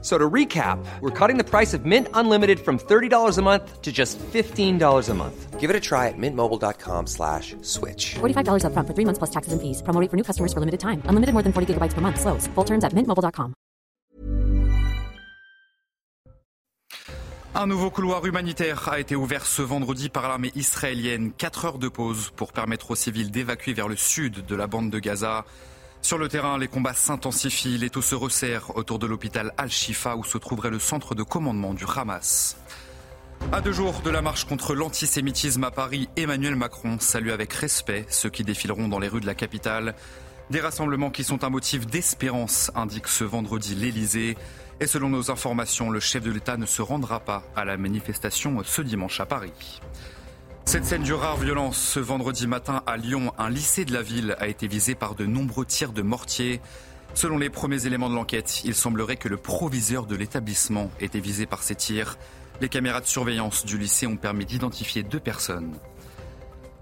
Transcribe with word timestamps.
So 0.00 0.16
to 0.16 0.30
recap, 0.30 0.78
we're 1.00 1.10
cutting 1.10 1.38
the 1.38 1.44
price 1.44 1.74
of 1.74 1.84
Mint 1.84 2.06
Unlimited 2.14 2.60
from 2.60 2.78
$30 2.78 3.36
a 3.36 3.42
month 3.42 3.82
to 3.82 3.90
just 3.90 4.16
$15 4.18 5.08
a 5.08 5.14
month. 5.14 5.58
Give 5.58 5.70
it 5.70 5.74
a 5.74 5.80
try 5.80 6.06
at 6.06 6.14
mintmobile.com 6.16 7.08
slash 7.08 7.56
switch. 7.62 8.14
$45 8.20 8.62
upfront 8.62 8.86
for 8.86 8.94
three 8.94 9.04
months 9.04 9.18
plus 9.18 9.30
taxes 9.30 9.52
and 9.52 9.60
fees. 9.60 9.82
Promo 9.82 10.00
rate 10.00 10.08
for 10.08 10.16
new 10.16 10.22
customers 10.22 10.52
for 10.52 10.60
limited 10.60 10.78
time. 10.78 11.02
Unlimited 11.06 11.32
more 11.34 11.42
than 11.42 11.52
40 11.52 11.74
gigabytes 11.74 11.94
per 11.94 12.00
month. 12.00 12.20
Slows. 12.20 12.46
Full 12.54 12.64
terms 12.64 12.84
at 12.84 12.94
mintmobile.com. 12.94 13.54
Un 17.54 17.66
nouveau 17.66 17.90
couloir 17.90 18.24
humanitaire 18.24 18.88
a 18.88 19.00
été 19.00 19.16
ouvert 19.16 19.44
ce 19.44 19.62
vendredi 19.62 20.10
par 20.10 20.28
l'armée 20.28 20.52
israélienne. 20.54 21.32
Quatre 21.32 21.64
heures 21.64 21.78
de 21.78 21.88
pause 21.88 22.30
pour 22.36 22.52
permettre 22.52 22.92
aux 22.92 22.94
civils 22.94 23.32
d'évacuer 23.32 23.72
vers 23.72 23.88
le 23.88 23.96
sud 23.96 24.46
de 24.46 24.54
la 24.54 24.68
bande 24.68 24.90
de 24.90 25.00
Gaza. 25.00 25.44
Sur 26.02 26.18
le 26.18 26.28
terrain, 26.28 26.58
les 26.58 26.68
combats 26.68 26.94
s'intensifient, 26.94 27.78
les 27.78 27.90
taux 27.90 28.02
se 28.02 28.14
resserrent 28.14 28.76
autour 28.76 28.98
de 28.98 29.06
l'hôpital 29.06 29.52
Al-Shifa 29.58 30.16
où 30.16 30.24
se 30.24 30.38
trouverait 30.38 30.70
le 30.70 30.78
centre 30.78 31.14
de 31.14 31.22
commandement 31.22 31.74
du 31.74 31.84
Hamas. 31.84 32.56
À 33.52 33.60
deux 33.60 33.72
jours 33.72 34.00
de 34.02 34.10
la 34.10 34.20
marche 34.22 34.44
contre 34.44 34.74
l'antisémitisme 34.74 35.64
à 35.64 35.70
Paris, 35.70 36.08
Emmanuel 36.16 36.56
Macron 36.56 36.98
salue 36.98 37.30
avec 37.30 37.52
respect 37.52 38.06
ceux 38.08 38.30
qui 38.30 38.44
défileront 38.44 38.88
dans 38.88 38.98
les 38.98 39.08
rues 39.08 39.20
de 39.20 39.26
la 39.26 39.34
capitale. 39.34 39.94
Des 40.50 40.60
rassemblements 40.60 41.10
qui 41.10 41.24
sont 41.24 41.44
un 41.44 41.50
motif 41.50 41.86
d'espérance, 41.86 42.70
indique 42.74 43.08
ce 43.08 43.24
vendredi 43.24 43.74
l'Elysée. 43.74 44.36
Et 44.80 44.86
selon 44.86 45.08
nos 45.08 45.30
informations, 45.30 45.90
le 45.90 46.00
chef 46.00 46.22
de 46.22 46.30
l'État 46.30 46.56
ne 46.56 46.66
se 46.66 46.82
rendra 46.82 47.20
pas 47.20 47.42
à 47.56 47.64
la 47.64 47.76
manifestation 47.76 48.62
ce 48.64 48.82
dimanche 48.82 49.20
à 49.20 49.26
Paris. 49.26 49.80
Cette 50.68 50.84
scène 50.84 51.02
de 51.02 51.14
rare 51.14 51.38
violence 51.38 51.78
ce 51.78 51.98
vendredi 51.98 52.46
matin 52.46 52.82
à 52.86 52.98
Lyon, 52.98 53.32
un 53.38 53.48
lycée 53.48 53.86
de 53.86 53.92
la 53.94 54.02
ville 54.02 54.36
a 54.38 54.48
été 54.48 54.68
visé 54.68 54.94
par 54.94 55.14
de 55.14 55.24
nombreux 55.24 55.64
tirs 55.64 55.94
de 55.94 56.02
mortier. 56.02 56.60
Selon 57.14 57.38
les 57.38 57.48
premiers 57.48 57.86
éléments 57.86 58.10
de 58.10 58.14
l'enquête, 58.14 58.60
il 58.64 58.74
semblerait 58.74 59.16
que 59.16 59.30
le 59.30 59.38
proviseur 59.38 60.04
de 60.04 60.14
l'établissement 60.14 60.90
était 61.00 61.20
visé 61.20 61.46
par 61.46 61.62
ces 61.62 61.74
tirs. 61.74 62.18
Les 62.60 62.68
caméras 62.68 63.00
de 63.00 63.06
surveillance 63.06 63.64
du 63.64 63.78
lycée 63.78 64.06
ont 64.06 64.18
permis 64.18 64.44
d'identifier 64.44 65.02
deux 65.02 65.20
personnes. 65.20 65.72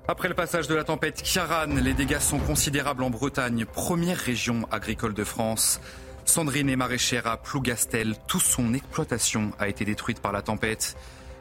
Après 0.09 0.29
le 0.29 0.35
passage 0.35 0.67
de 0.67 0.75
la 0.75 0.83
tempête 0.83 1.23
Kiaran, 1.23 1.73
les 1.77 1.95
dégâts 1.95 2.19
sont 2.19 2.41
considérables 2.41 3.05
en 3.05 3.11
Bretagne, 3.11 3.67
première 3.67 4.19
région 4.19 4.67
agricole 4.73 5.15
de 5.15 5.23
France. 5.23 5.81
Sandrine 6.25 6.71
est 6.71 6.75
maraîchère 6.75 7.29
à 7.29 7.37
Plougastel. 7.37 8.17
Toute 8.27 8.43
son 8.43 8.75
exploitation 8.75 9.53
a 9.61 9.69
été 9.69 9.85
détruite 9.85 10.19
par 10.19 10.33
la 10.33 10.43
tempête. 10.43 10.97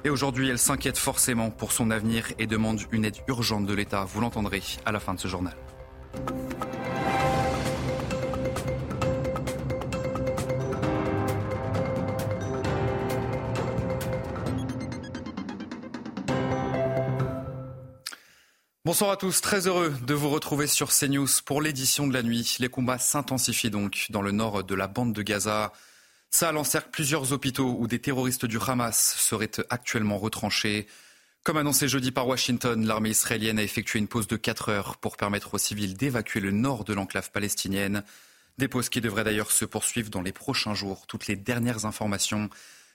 Et 0.05 0.09
aujourd'hui, 0.11 0.49
elle 0.49 0.59
s'inquiète 0.59 0.99
forcément 0.99 1.49
pour 1.49 1.71
son 1.71 1.89
avenir 1.89 2.27
et 2.37 2.45
demande 2.45 2.79
une 2.91 3.05
aide 3.05 3.17
urgente 3.27 3.65
de 3.65 3.73
l'État. 3.73 4.05
Vous 4.05 4.21
l'entendrez 4.21 4.61
à 4.85 4.91
la 4.91 4.99
fin 4.99 5.15
de 5.15 5.19
ce 5.19 5.27
journal. 5.27 5.55
Bonsoir 18.85 19.09
à 19.09 19.17
tous, 19.17 19.41
très 19.41 19.65
heureux 19.65 19.91
de 20.05 20.13
vous 20.13 20.29
retrouver 20.29 20.67
sur 20.67 20.89
CNews 20.91 21.25
pour 21.45 21.63
l'édition 21.63 22.05
de 22.05 22.13
la 22.13 22.21
nuit. 22.21 22.57
Les 22.59 22.69
combats 22.69 22.99
s'intensifient 22.99 23.71
donc 23.71 24.05
dans 24.11 24.21
le 24.21 24.29
nord 24.29 24.63
de 24.63 24.75
la 24.75 24.85
bande 24.87 25.13
de 25.13 25.23
Gaza. 25.23 25.73
Saal 26.35 26.57
encercle 26.57 26.89
plusieurs 26.91 27.31
hôpitaux 27.31 27.77
où 27.79 27.87
des 27.87 27.99
terroristes 27.99 28.45
du 28.45 28.57
Hamas 28.59 29.15
seraient 29.17 29.51
actuellement 29.69 30.17
retranchés. 30.17 30.85
Comme 31.45 31.55
annoncé 31.55 31.87
jeudi 31.87 32.11
par 32.11 32.27
Washington, 32.27 32.85
l'armée 32.85 33.11
israélienne 33.11 33.57
a 33.57 33.63
effectué 33.63 33.99
une 33.99 34.09
pause 34.09 34.27
de 34.27 34.35
4 34.35 34.67
heures 34.67 34.97
pour 34.97 35.15
permettre 35.15 35.53
aux 35.53 35.57
civils 35.57 35.95
d'évacuer 35.95 36.41
le 36.41 36.51
nord 36.51 36.83
de 36.83 36.93
l'enclave 36.93 37.31
palestinienne. 37.31 38.03
Des 38.57 38.67
pauses 38.67 38.89
qui 38.89 38.99
devraient 38.99 39.23
d'ailleurs 39.23 39.49
se 39.49 39.63
poursuivre 39.63 40.09
dans 40.09 40.21
les 40.21 40.33
prochains 40.33 40.73
jours. 40.73 41.07
Toutes 41.07 41.27
les 41.27 41.37
dernières 41.37 41.85
informations, 41.85 42.49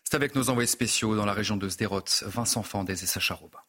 c'est 0.05 0.17
avec 0.17 0.35
nos 0.35 0.51
envoyés 0.51 0.67
spéciaux 0.67 1.17
dans 1.17 1.25
la 1.25 1.33
région 1.33 1.57
de 1.57 1.67
Sderot, 1.67 2.05
Vincent 2.27 2.63
Fandez 2.63 2.93
et 2.93 3.07
Sacha 3.07 3.33
Robin. 3.33 3.61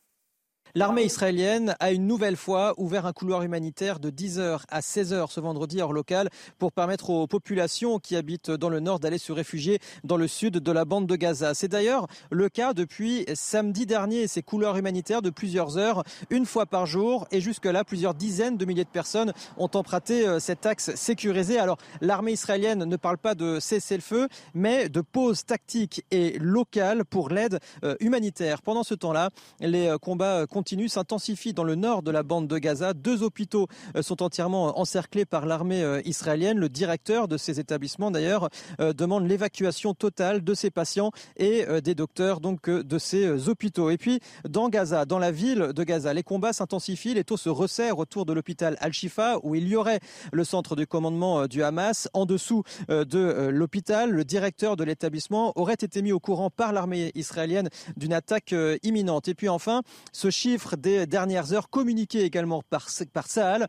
L'armée 0.74 1.04
israélienne 1.04 1.76
a 1.82 1.92
une 1.92 2.08
nouvelle 2.08 2.38
fois 2.38 2.74
ouvert 2.78 3.06
un 3.06 3.12
couloir 3.12 3.44
humanitaire 3.44 4.00
de 4.00 4.10
10h 4.10 4.62
à 4.70 4.80
16h 4.80 5.30
ce 5.30 5.42
vendredi 5.42 5.82
hors 5.82 5.92
local 5.92 6.30
pour 6.60 6.72
permettre 6.72 7.10
aux 7.10 7.28
populations 7.28 8.00
qui 8.00 8.16
habitent 8.16 8.52
dans 8.52 8.70
le 8.70 8.80
nord 8.80 9.02
d'aller 9.02 9.18
se 9.18 9.34
réfugier 9.34 9.80
dans 10.06 10.16
le 10.16 10.30
sud 10.30 10.60
de 10.60 10.72
la 10.72 10.86
bande 10.86 11.08
de 11.08 11.16
Gaza. 11.18 11.54
C'est 11.56 11.68
d'ailleurs 11.68 12.08
le 12.30 12.48
cas 12.48 12.74
depuis 12.74 13.26
samedi 13.34 13.86
dernier. 13.86 14.28
Ces 14.28 14.44
couloirs 14.44 14.78
humanitaires 14.78 15.22
de 15.22 15.30
plusieurs 15.30 15.78
heures, 15.78 16.06
une 16.30 16.46
fois 16.46 16.66
par 16.66 16.86
jour 16.86 17.28
et 17.32 17.42
jusque-là 17.42 17.84
plusieurs 17.84 18.14
dizaines 18.14 18.56
de 18.56 18.64
milliers 18.64 18.86
de 18.86 18.90
personnes 18.90 19.34
ont 19.58 19.70
emprunté 19.74 20.26
euh, 20.26 20.40
cet 20.40 20.66
axe 20.66 20.96
sécurisé. 20.96 21.60
Alors 21.60 21.80
l'armée 22.00 22.32
israélienne 22.32 22.86
ne 22.86 22.96
parle 22.96 23.18
pas 23.18 23.36
de 23.36 23.60
cessez-le-feu 23.60 24.30
mais 24.54 24.88
de 24.88 25.02
pause 25.02 25.44
tactique 25.44 26.06
et 26.12 26.40
locale 26.40 27.04
pour 27.04 27.28
l'aide 27.28 27.60
euh, 27.84 27.96
humanitaire. 28.00 28.62
Pendant 28.62 28.84
ce 28.84 28.94
temps-là, 28.94 29.32
les 29.60 29.88
euh, 29.88 29.98
combats 29.98 30.46
continue 30.62 30.90
s'intensifie 30.90 31.54
dans 31.54 31.64
le 31.64 31.74
nord 31.74 32.04
de 32.04 32.12
la 32.12 32.22
bande 32.22 32.48
de 32.48 32.60
Gaza. 32.60 32.94
Deux 32.94 33.24
hôpitaux 33.24 33.68
euh, 33.96 34.04
sont 34.04 34.22
entièrement 34.22 34.80
encerclés 34.80 35.26
par 35.26 35.48
l'armée 35.48 35.82
euh, 35.82 36.04
israélienne. 36.06 36.60
Le 36.60 36.70
directeur 36.70 37.28
de 37.28 37.36
ces 37.36 37.60
établissements, 37.60 38.12
d'ailleurs, 38.12 38.48
euh, 38.80 38.94
demande 38.94 39.28
l'évacuation 39.28 39.96
totale 39.96 40.44
de 40.44 40.54
ces 40.54 40.70
patients 40.70 41.10
et 41.36 41.66
des 41.84 41.96
docteurs 41.96 42.42
donc 42.42 42.70
de 42.70 42.98
ces 43.00 43.50
hôpitaux. 43.50 43.90
Et 43.90 43.98
puis, 43.98 44.20
dans 44.48 44.70
Gaza, 44.70 45.06
dans 45.06 45.18
la 45.18 45.32
ville 45.32 45.72
de 45.74 45.84
Gaza, 45.84 46.14
les 46.14 46.22
combats 46.22 46.54
s'intensifient, 46.54 47.16
les 47.16 47.24
taux 47.24 47.38
se 47.38 47.50
resserrent 47.50 47.98
autour 47.98 48.28
de 48.28 48.34
l'hôpital 48.34 48.78
Al-Shifa, 48.82 49.40
où 49.42 49.56
il 49.56 49.68
y 49.68 49.76
aurait 49.76 50.00
le 50.32 50.44
centre 50.44 50.76
de 50.76 50.86
commandement 50.86 51.48
du 51.48 51.64
Hamas. 51.64 52.08
En 52.14 52.28
dessous 52.28 52.64
de 52.88 53.50
l'hôpital, 53.50 54.12
le 54.12 54.24
directeur 54.24 54.76
de 54.76 54.84
l'établissement 54.84 55.54
aurait 55.56 55.74
été 55.74 56.04
mis 56.04 56.12
au 56.12 56.20
courant 56.20 56.52
par 56.52 56.72
l'armée 56.72 57.12
israélienne 57.16 57.70
d'une 57.98 58.14
attaque 58.14 58.54
imminente. 58.84 59.28
Et 59.28 59.34
puis 59.34 59.50
enfin, 59.50 59.82
ce 60.12 60.30
chiffre 60.30 60.51
des 60.78 61.06
dernières 61.06 61.54
heures 61.54 61.70
communiqué 61.70 62.24
également 62.24 62.62
par, 62.70 62.88
par 63.14 63.28
Sahel. 63.28 63.68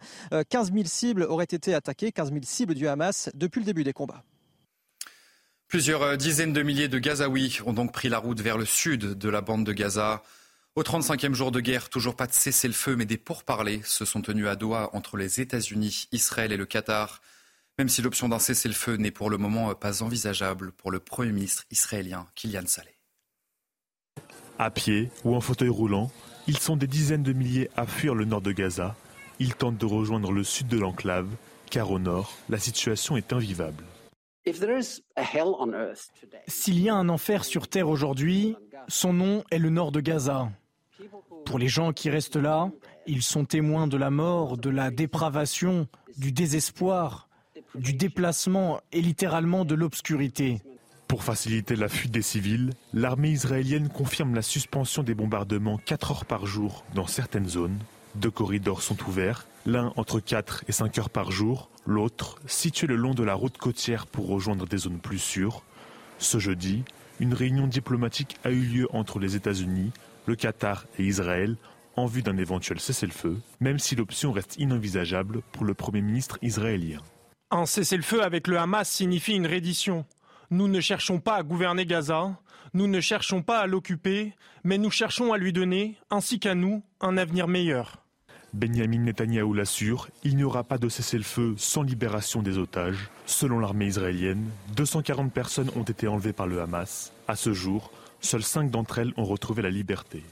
15 0.49 0.73
000 0.73 0.85
cibles 0.87 1.23
auraient 1.25 1.45
été 1.45 1.75
attaquées, 1.75 2.13
15 2.13 2.31
000 2.31 2.41
cibles 2.45 2.75
du 2.75 2.89
Hamas 2.89 3.31
depuis 3.35 3.61
le 3.61 3.67
début 3.67 3.85
des 3.85 3.93
combats. 3.93 4.25
Plusieurs 5.73 6.03
euh, 6.03 6.17
dizaines 6.17 6.53
de 6.53 6.63
milliers 6.63 6.89
de 6.89 6.99
Gazaouis 6.99 7.61
ont 7.65 7.73
donc 7.73 7.95
pris 7.95 8.11
la 8.11 8.19
route 8.19 8.43
vers 8.43 8.59
le 8.59 8.67
sud 8.67 9.15
de 9.15 9.29
la 9.31 9.41
bande 9.41 9.65
de 9.65 9.73
Gaza. 9.73 10.23
Au 10.77 10.83
35e 10.83 11.33
jour 11.33 11.51
de 11.51 11.61
guerre, 11.61 11.89
toujours 11.89 12.15
pas 12.15 12.27
de 12.27 12.35
cessez-le-feu, 12.35 12.95
mais 12.95 13.07
des 13.07 13.17
pourparlers 13.17 13.81
se 13.85 14.05
sont 14.05 14.21
tenus 14.21 14.49
à 14.49 14.55
Doha 14.55 14.91
entre 14.93 15.17
les 15.17 15.41
États-Unis, 15.41 16.09
Israël 16.13 16.53
et 16.53 16.59
le 16.59 16.67
Qatar, 16.67 17.23
même 17.79 17.89
si 17.89 18.03
l'option 18.03 18.29
d'un 18.29 18.39
cessez-le-feu 18.39 18.97
n'est 18.97 19.11
pour 19.11 19.31
le 19.31 19.39
moment 19.39 19.75
pas 19.75 20.03
envisageable 20.03 20.73
pour 20.73 20.91
le 20.91 21.01
Premier 21.01 21.33
ministre 21.33 21.65
israélien 21.71 22.27
Kylian 22.35 22.67
Saleh. 22.67 22.99
À 24.59 24.71
pied 24.71 25.11
ou 25.25 25.35
en 25.35 25.41
fauteuil 25.41 25.71
roulant, 25.71 26.13
ils 26.47 26.59
sont 26.59 26.77
des 26.77 26.87
dizaines 26.87 27.23
de 27.23 27.33
milliers 27.33 27.71
à 27.77 27.87
fuir 27.87 28.15
le 28.15 28.25
nord 28.25 28.41
de 28.41 28.53
Gaza. 28.53 28.95
Ils 29.39 29.55
tentent 29.55 29.79
de 29.79 29.87
rejoindre 29.87 30.33
le 30.33 30.45
sud 30.45 30.69
de 30.69 30.79
l'enclave, 30.79 31.29
car 31.71 31.91
au 31.91 31.99
nord, 31.99 32.33
la 32.49 32.59
situation 32.59 33.17
est 33.17 33.33
invivable. 33.33 33.85
S'il 36.49 36.81
y 36.81 36.89
a 36.89 36.95
un 36.95 37.09
enfer 37.09 37.45
sur 37.45 37.69
Terre 37.69 37.89
aujourd'hui, 37.89 38.57
son 38.89 39.13
nom 39.13 39.45
est 39.51 39.59
le 39.59 39.71
nord 39.71 39.93
de 39.93 40.01
Gaza. 40.01 40.51
Pour 41.45 41.59
les 41.59 41.69
gens 41.69 41.93
qui 41.93 42.11
restent 42.11 42.37
là, 42.37 42.71
ils 43.07 43.23
sont 43.23 43.45
témoins 43.45 43.87
de 43.87 43.97
la 43.97 44.11
mort, 44.11 44.59
de 44.59 44.71
la 44.71 44.91
dépravation, 44.91 45.87
du 46.17 46.33
désespoir, 46.33 47.29
du 47.75 47.95
déplacement 47.95 48.81
et 48.93 49.01
littéralement 49.01 49.65
de 49.65 49.75
l'obscurité. 49.75 50.61
Pour 51.13 51.25
faciliter 51.25 51.77
la 51.77 51.91
fuite 51.91 52.11
des 52.11 52.23
civils, 52.23 52.71
l'armée 52.95 53.29
israélienne 53.29 53.91
confirme 53.91 54.35
la 54.35 54.41
suspension 54.41 55.03
des 55.03 55.15
bombardements 55.15 55.77
4 55.77 56.11
heures 56.11 56.25
par 56.25 56.47
jour 56.47 56.87
dans 56.95 57.07
certaines 57.07 57.51
zones. 57.51 57.79
Deux 58.15 58.31
corridors 58.31 58.81
sont 58.81 58.97
ouverts, 59.07 59.47
l'un 59.67 59.93
entre 59.97 60.21
4 60.21 60.65
et 60.69 60.73
5 60.73 60.97
heures 60.97 61.11
par 61.11 61.31
jour, 61.31 61.69
l'autre 61.85 62.41
situé 62.47 62.87
le 62.87 62.97
long 62.97 63.13
de 63.13 63.23
la 63.23 63.35
route 63.35 63.59
côtière 63.59 64.07
pour 64.07 64.27
rejoindre 64.27 64.67
des 64.67 64.79
zones 64.79 65.01
plus 65.01 65.19
sûres. 65.19 65.63
Ce 66.17 66.39
jeudi, 66.39 66.83
une 67.21 67.35
réunion 67.35 67.67
diplomatique 67.67 68.39
a 68.43 68.51
eu 68.51 68.63
lieu 68.63 68.89
entre 68.95 69.19
les 69.19 69.37
États-Unis, 69.37 69.93
le 70.25 70.35
Qatar 70.35 70.87
et 70.99 71.05
Israël 71.05 71.59
en 71.95 72.07
vue 72.07 72.23
d'un 72.23 72.39
éventuel 72.39 72.81
cessez-le-feu, 72.81 73.37
même 73.61 73.79
si 73.79 73.97
l'option 73.97 74.33
reste 74.33 74.57
inenvisageable 74.57 75.43
pour 75.53 75.67
le 75.67 75.75
Premier 75.75 76.01
ministre 76.01 76.39
israélien. 76.41 77.03
Un 77.51 77.67
cessez-le-feu 77.67 78.23
avec 78.23 78.47
le 78.49 78.59
Hamas 78.59 78.89
signifie 78.89 79.35
une 79.35 79.47
reddition. 79.47 80.07
Nous 80.53 80.69
ne 80.69 80.83
cherchons 80.83 81.19
pas 81.19 81.37
à 81.37 81.43
gouverner 81.43 81.87
Gaza, 81.87 82.39
nous 82.75 82.87
ne 82.87 83.01
cherchons 83.01 83.41
pas 83.41 83.61
à 83.61 83.67
l'occuper, 83.67 84.35
mais 84.65 84.77
nous 84.77 84.91
cherchons 84.91 85.33
à 85.33 85.39
lui 85.39 85.51
donner, 85.51 85.97
ainsi 86.11 86.39
qu'à 86.41 86.55
nous, 86.55 86.83
un 87.01 87.17
avenir 87.17 87.49
meilleur. 87.49 88.05
Benjamin 88.53 88.99
Netanyahou 88.99 89.55
l'assure, 89.55 90.11
il 90.25 90.37
n'y 90.37 90.45
aura 90.45 90.63
pas 90.63 90.77
de 90.77 90.91
cessez-le-feu 90.91 91.55
sans 91.57 91.81
libération 91.81 92.43
des 92.43 92.59
otages. 92.59 93.09
Selon 93.25 93.61
l'armée 93.61 93.87
israélienne, 93.87 94.45
240 94.77 95.33
personnes 95.33 95.71
ont 95.75 95.85
été 95.85 96.07
enlevées 96.07 96.35
par 96.35 96.47
le 96.47 96.61
Hamas. 96.61 97.15
À 97.29 97.35
ce 97.35 97.55
jour, 97.55 97.91
seules 98.21 98.43
5 98.43 98.71
d'entre 98.71 98.99
elles 98.99 99.15
ont 99.17 99.25
retrouvé 99.25 99.63
la 99.63 99.71
liberté. 99.71 100.23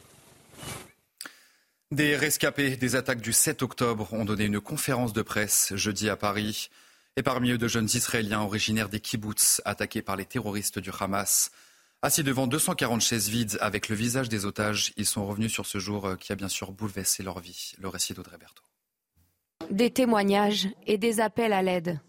Des 1.93 2.15
rescapés 2.15 2.77
des 2.77 2.95
attaques 2.95 3.23
du 3.23 3.33
7 3.33 3.63
octobre 3.63 4.13
ont 4.13 4.27
donné 4.27 4.45
une 4.45 4.61
conférence 4.61 5.15
de 5.15 5.23
presse 5.23 5.73
jeudi 5.77 6.11
à 6.11 6.17
Paris. 6.17 6.69
Et 7.17 7.23
parmi 7.23 7.51
eux, 7.51 7.59
de 7.59 7.69
jeunes 7.69 7.89
Israéliens 7.93 8.41
originaires 8.41 8.89
des 8.89 9.01
kibbutz 9.01 9.61
attaqués 9.65 10.03
par 10.03 10.17
les 10.17 10.25
terroristes 10.25 10.79
du 10.79 10.91
Hamas. 10.99 11.51
Assis 12.03 12.23
devant 12.23 12.47
240 12.47 13.03
chaises 13.03 13.29
vides 13.29 13.59
avec 13.61 13.89
le 13.89 13.97
visage 13.97 14.31
des 14.31 14.47
otages, 14.47 14.95
ils 14.97 15.05
sont 15.05 15.27
revenus 15.27 15.53
sur 15.53 15.67
ce 15.67 15.79
jour 15.79 16.07
euh, 16.07 16.17
qui 16.17 16.33
a 16.33 16.35
bien 16.35 16.49
sûr 16.49 16.73
bouleversé 16.73 17.23
leur 17.23 17.41
vie. 17.41 17.73
Le 17.79 17.89
récit 17.89 18.15
d'Audrey 18.15 18.39
Berthaud. 18.39 18.65
Des 19.71 19.91
témoignages 19.91 20.69
et 20.87 20.97
des 20.97 21.21
appels 21.21 21.53
à 21.53 21.61
l'aide. 21.61 22.01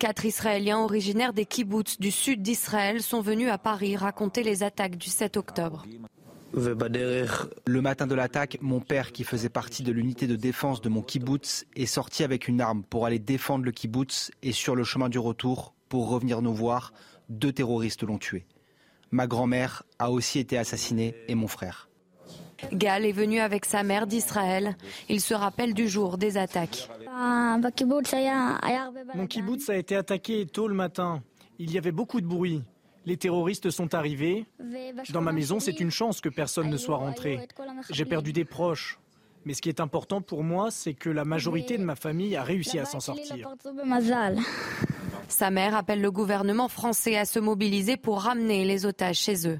Quatre 0.00 0.24
Israéliens 0.24 0.78
originaires 0.78 1.32
des 1.32 1.46
kibbutz 1.46 2.00
du 2.00 2.10
sud 2.10 2.42
d'Israël 2.42 3.02
sont 3.02 3.20
venus 3.20 3.50
à 3.50 3.58
Paris 3.58 3.96
raconter 3.96 4.42
les 4.42 4.64
attaques 4.64 4.96
du 4.96 5.08
7 5.08 5.36
octobre. 5.36 5.84
Le 6.52 7.80
matin 7.80 8.06
de 8.06 8.14
l'attaque, 8.14 8.58
mon 8.60 8.80
père, 8.80 9.12
qui 9.12 9.24
faisait 9.24 9.48
partie 9.48 9.82
de 9.82 9.92
l'unité 9.92 10.26
de 10.26 10.36
défense 10.36 10.80
de 10.80 10.88
mon 10.88 11.02
kibbutz, 11.02 11.66
est 11.76 11.86
sorti 11.86 12.24
avec 12.24 12.48
une 12.48 12.60
arme 12.60 12.82
pour 12.82 13.06
aller 13.06 13.18
défendre 13.18 13.64
le 13.64 13.70
kibbutz 13.70 14.30
et 14.42 14.52
sur 14.52 14.74
le 14.74 14.84
chemin 14.84 15.08
du 15.08 15.18
retour, 15.18 15.74
pour 15.88 16.08
revenir 16.08 16.42
nous 16.42 16.54
voir, 16.54 16.92
deux 17.28 17.52
terroristes 17.52 18.02
l'ont 18.02 18.18
tué. 18.18 18.46
Ma 19.10 19.26
grand-mère 19.26 19.82
a 19.98 20.10
aussi 20.10 20.38
été 20.38 20.58
assassinée 20.58 21.14
et 21.28 21.34
mon 21.34 21.48
frère. 21.48 21.88
Gal 22.72 23.04
est 23.04 23.12
venu 23.12 23.38
avec 23.40 23.64
sa 23.64 23.82
mère 23.82 24.06
d'Israël. 24.06 24.76
Il 25.08 25.20
se 25.20 25.34
rappelle 25.34 25.74
du 25.74 25.88
jour 25.88 26.18
des 26.18 26.36
attaques. 26.36 26.88
Mon 29.14 29.26
kibbutz 29.26 29.70
a 29.70 29.76
été 29.76 29.96
attaqué 29.96 30.46
tôt 30.46 30.66
le 30.66 30.74
matin. 30.74 31.22
Il 31.58 31.72
y 31.72 31.78
avait 31.78 31.92
beaucoup 31.92 32.20
de 32.20 32.26
bruit. 32.26 32.62
Les 33.08 33.16
terroristes 33.16 33.70
sont 33.70 33.94
arrivés. 33.94 34.44
Dans 35.14 35.22
ma 35.22 35.32
maison, 35.32 35.60
c'est 35.60 35.80
une 35.80 35.90
chance 35.90 36.20
que 36.20 36.28
personne 36.28 36.68
ne 36.68 36.76
soit 36.76 36.98
rentré. 36.98 37.48
J'ai 37.88 38.04
perdu 38.04 38.34
des 38.34 38.44
proches. 38.44 38.98
Mais 39.46 39.54
ce 39.54 39.62
qui 39.62 39.70
est 39.70 39.80
important 39.80 40.20
pour 40.20 40.44
moi, 40.44 40.70
c'est 40.70 40.92
que 40.92 41.08
la 41.08 41.24
majorité 41.24 41.78
de 41.78 41.84
ma 41.84 41.96
famille 41.96 42.36
a 42.36 42.42
réussi 42.42 42.78
à 42.78 42.84
s'en 42.84 43.00
sortir. 43.00 43.48
Sa 45.26 45.50
mère 45.50 45.74
appelle 45.74 46.02
le 46.02 46.10
gouvernement 46.10 46.68
français 46.68 47.16
à 47.16 47.24
se 47.24 47.38
mobiliser 47.38 47.96
pour 47.96 48.20
ramener 48.20 48.66
les 48.66 48.84
otages 48.84 49.16
chez 49.16 49.48
eux. 49.48 49.58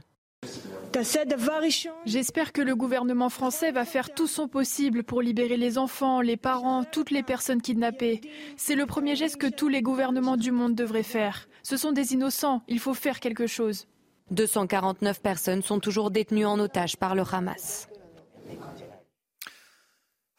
J'espère 2.04 2.52
que 2.52 2.60
le 2.60 2.76
gouvernement 2.76 3.30
français 3.30 3.72
va 3.72 3.86
faire 3.86 4.12
tout 4.12 4.26
son 4.26 4.46
possible 4.46 5.04
pour 5.04 5.22
libérer 5.22 5.56
les 5.56 5.78
enfants, 5.78 6.20
les 6.20 6.36
parents, 6.36 6.84
toutes 6.84 7.10
les 7.10 7.22
personnes 7.22 7.62
kidnappées. 7.62 8.20
C'est 8.58 8.74
le 8.74 8.84
premier 8.84 9.16
geste 9.16 9.38
que 9.38 9.46
tous 9.46 9.68
les 9.68 9.80
gouvernements 9.80 10.36
du 10.36 10.50
monde 10.50 10.74
devraient 10.74 11.02
faire. 11.02 11.47
Ce 11.62 11.76
sont 11.76 11.92
des 11.92 12.12
innocents, 12.12 12.62
il 12.68 12.78
faut 12.78 12.94
faire 12.94 13.20
quelque 13.20 13.46
chose. 13.46 13.86
249 14.30 15.20
personnes 15.22 15.62
sont 15.62 15.80
toujours 15.80 16.10
détenues 16.10 16.46
en 16.46 16.58
otage 16.58 16.96
par 16.96 17.14
le 17.14 17.22
Hamas. 17.30 17.88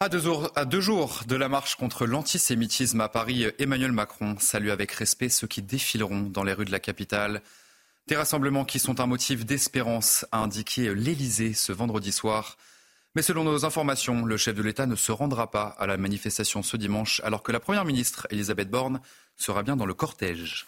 À 0.02 0.08
deux, 0.08 0.20
jours, 0.20 0.50
à 0.56 0.64
deux, 0.64 0.80
jours, 0.80 1.22
de 1.28 1.36
la 1.36 1.48
marche 1.48 1.76
contre 1.76 2.06
l'antisémitisme 2.06 3.00
à 3.02 3.08
Paris, 3.10 3.46
Emmanuel 3.58 3.92
Macron 3.92 4.36
salue 4.38 4.70
avec 4.70 4.92
respect 4.92 5.28
ceux 5.28 5.46
qui 5.46 5.60
défileront 5.60 6.22
dans 6.22 6.42
les 6.42 6.54
rues 6.54 6.64
de 6.64 6.72
la 6.72 6.80
capitale. 6.80 7.42
Des 8.06 8.16
rassemblements 8.16 8.64
qui 8.64 8.78
sont 8.78 9.00
un 9.00 9.06
motif 9.06 9.44
d'espérance, 9.44 10.24
a 10.32 10.38
indiqué 10.38 10.94
l'Élysée 10.94 11.52
ce 11.52 11.72
vendredi 11.72 12.12
soir. 12.12 12.56
Mais 13.14 13.22
selon 13.22 13.44
nos 13.44 13.66
informations, 13.66 14.24
le 14.24 14.36
chef 14.38 14.54
de 14.54 14.62
l'État 14.62 14.86
ne 14.86 14.96
se 14.96 15.12
rendra 15.12 15.50
pas 15.50 15.66
à 15.78 15.86
la 15.86 15.98
manifestation 15.98 16.62
ce 16.62 16.78
dimanche, 16.78 17.20
alors 17.22 17.42
que 17.42 17.52
la 17.52 17.60
Première 17.60 17.84
ministre, 17.84 18.26
Elisabeth 18.30 18.70
Borne, 18.70 19.00
sera 19.36 19.62
bien 19.62 19.76
dans 19.76 19.86
le 19.86 19.94
cortège. 19.94 20.66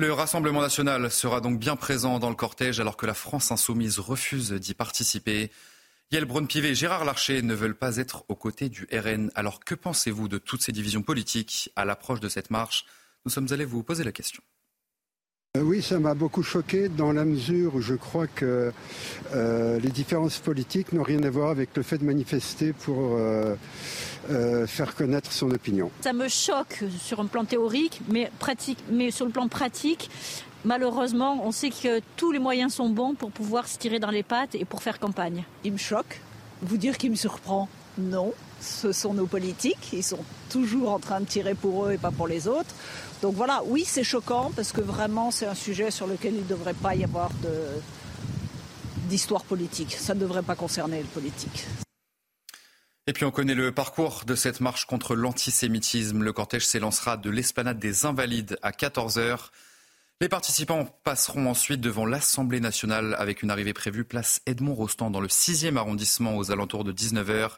Le 0.00 0.12
Rassemblement 0.12 0.60
national 0.60 1.10
sera 1.10 1.40
donc 1.40 1.58
bien 1.58 1.74
présent 1.74 2.20
dans 2.20 2.28
le 2.28 2.36
cortège, 2.36 2.78
alors 2.78 2.96
que 2.96 3.04
la 3.04 3.14
France 3.14 3.50
insoumise 3.50 3.98
refuse 3.98 4.52
d'y 4.52 4.72
participer. 4.72 5.50
Yael 6.12 6.24
Braun-Pivet 6.24 6.70
et 6.70 6.74
Gérard 6.76 7.04
Larcher 7.04 7.42
ne 7.42 7.52
veulent 7.52 7.76
pas 7.76 7.96
être 7.96 8.24
aux 8.28 8.36
côtés 8.36 8.68
du 8.68 8.86
RN. 8.92 9.32
Alors 9.34 9.58
que 9.58 9.74
pensez-vous 9.74 10.28
de 10.28 10.38
toutes 10.38 10.62
ces 10.62 10.70
divisions 10.70 11.02
politiques 11.02 11.72
à 11.74 11.84
l'approche 11.84 12.20
de 12.20 12.28
cette 12.28 12.52
marche? 12.52 12.84
Nous 13.24 13.32
sommes 13.32 13.48
allés 13.50 13.64
vous 13.64 13.82
poser 13.82 14.04
la 14.04 14.12
question. 14.12 14.40
Euh, 15.56 15.62
oui, 15.62 15.80
ça 15.80 15.98
m'a 15.98 16.12
beaucoup 16.12 16.42
choqué 16.42 16.90
dans 16.90 17.10
la 17.10 17.24
mesure 17.24 17.74
où 17.74 17.80
je 17.80 17.94
crois 17.94 18.26
que 18.26 18.70
euh, 19.34 19.80
les 19.80 19.88
différences 19.88 20.38
politiques 20.38 20.92
n'ont 20.92 21.02
rien 21.02 21.22
à 21.22 21.30
voir 21.30 21.48
avec 21.48 21.70
le 21.74 21.82
fait 21.82 21.96
de 21.96 22.04
manifester 22.04 22.74
pour 22.74 23.16
euh, 23.16 23.54
euh, 24.30 24.66
faire 24.66 24.94
connaître 24.94 25.32
son 25.32 25.50
opinion. 25.50 25.90
Ça 26.02 26.12
me 26.12 26.28
choque 26.28 26.84
sur 27.00 27.20
un 27.20 27.26
plan 27.26 27.46
théorique, 27.46 28.02
mais, 28.10 28.30
pratique, 28.38 28.78
mais 28.90 29.10
sur 29.10 29.24
le 29.24 29.32
plan 29.32 29.48
pratique, 29.48 30.10
malheureusement, 30.66 31.40
on 31.42 31.50
sait 31.50 31.70
que 31.70 32.02
tous 32.16 32.30
les 32.30 32.38
moyens 32.38 32.74
sont 32.74 32.90
bons 32.90 33.14
pour 33.14 33.30
pouvoir 33.30 33.68
se 33.68 33.78
tirer 33.78 33.98
dans 33.98 34.10
les 34.10 34.22
pattes 34.22 34.54
et 34.54 34.66
pour 34.66 34.82
faire 34.82 34.98
campagne. 34.98 35.44
Il 35.64 35.72
me 35.72 35.78
choque. 35.78 36.20
Vous 36.60 36.76
dire 36.76 36.98
qu'il 36.98 37.10
me 37.10 37.16
surprend, 37.16 37.70
non. 37.96 38.34
Ce 38.60 38.90
sont 38.90 39.14
nos 39.14 39.26
politiques. 39.26 39.92
Ils 39.92 40.02
sont 40.02 40.24
toujours 40.50 40.90
en 40.90 40.98
train 40.98 41.20
de 41.20 41.26
tirer 41.26 41.54
pour 41.54 41.86
eux 41.86 41.92
et 41.92 41.96
pas 41.96 42.10
pour 42.10 42.26
les 42.26 42.48
autres. 42.48 42.74
Donc 43.22 43.34
voilà, 43.34 43.62
oui, 43.66 43.84
c'est 43.86 44.04
choquant 44.04 44.52
parce 44.54 44.72
que 44.72 44.80
vraiment, 44.80 45.30
c'est 45.30 45.46
un 45.46 45.54
sujet 45.54 45.90
sur 45.90 46.06
lequel 46.06 46.34
il 46.34 46.42
ne 46.42 46.48
devrait 46.48 46.74
pas 46.74 46.94
y 46.94 47.04
avoir 47.04 47.30
d'histoire 49.08 49.44
politique. 49.44 49.96
Ça 49.98 50.14
ne 50.14 50.20
devrait 50.20 50.42
pas 50.42 50.54
concerner 50.54 51.00
le 51.00 51.08
politique. 51.08 51.66
Et 53.08 53.12
puis 53.14 53.24
on 53.24 53.30
connaît 53.30 53.54
le 53.54 53.72
parcours 53.72 54.24
de 54.26 54.34
cette 54.34 54.60
marche 54.60 54.84
contre 54.84 55.16
l'antisémitisme. 55.16 56.22
Le 56.22 56.32
cortège 56.32 56.66
s'élancera 56.66 57.16
de 57.16 57.30
l'esplanade 57.30 57.78
des 57.78 58.04
Invalides 58.04 58.58
à 58.62 58.70
14h. 58.70 59.48
Les 60.20 60.28
participants 60.28 60.84
passeront 61.04 61.48
ensuite 61.48 61.80
devant 61.80 62.04
l'Assemblée 62.04 62.60
nationale 62.60 63.16
avec 63.18 63.42
une 63.42 63.50
arrivée 63.50 63.72
prévue 63.72 64.04
place 64.04 64.42
Edmond 64.46 64.74
Rostand 64.74 65.10
dans 65.10 65.20
le 65.20 65.28
6e 65.28 65.76
arrondissement 65.76 66.36
aux 66.36 66.50
alentours 66.50 66.84
de 66.84 66.92
19h. 66.92 67.52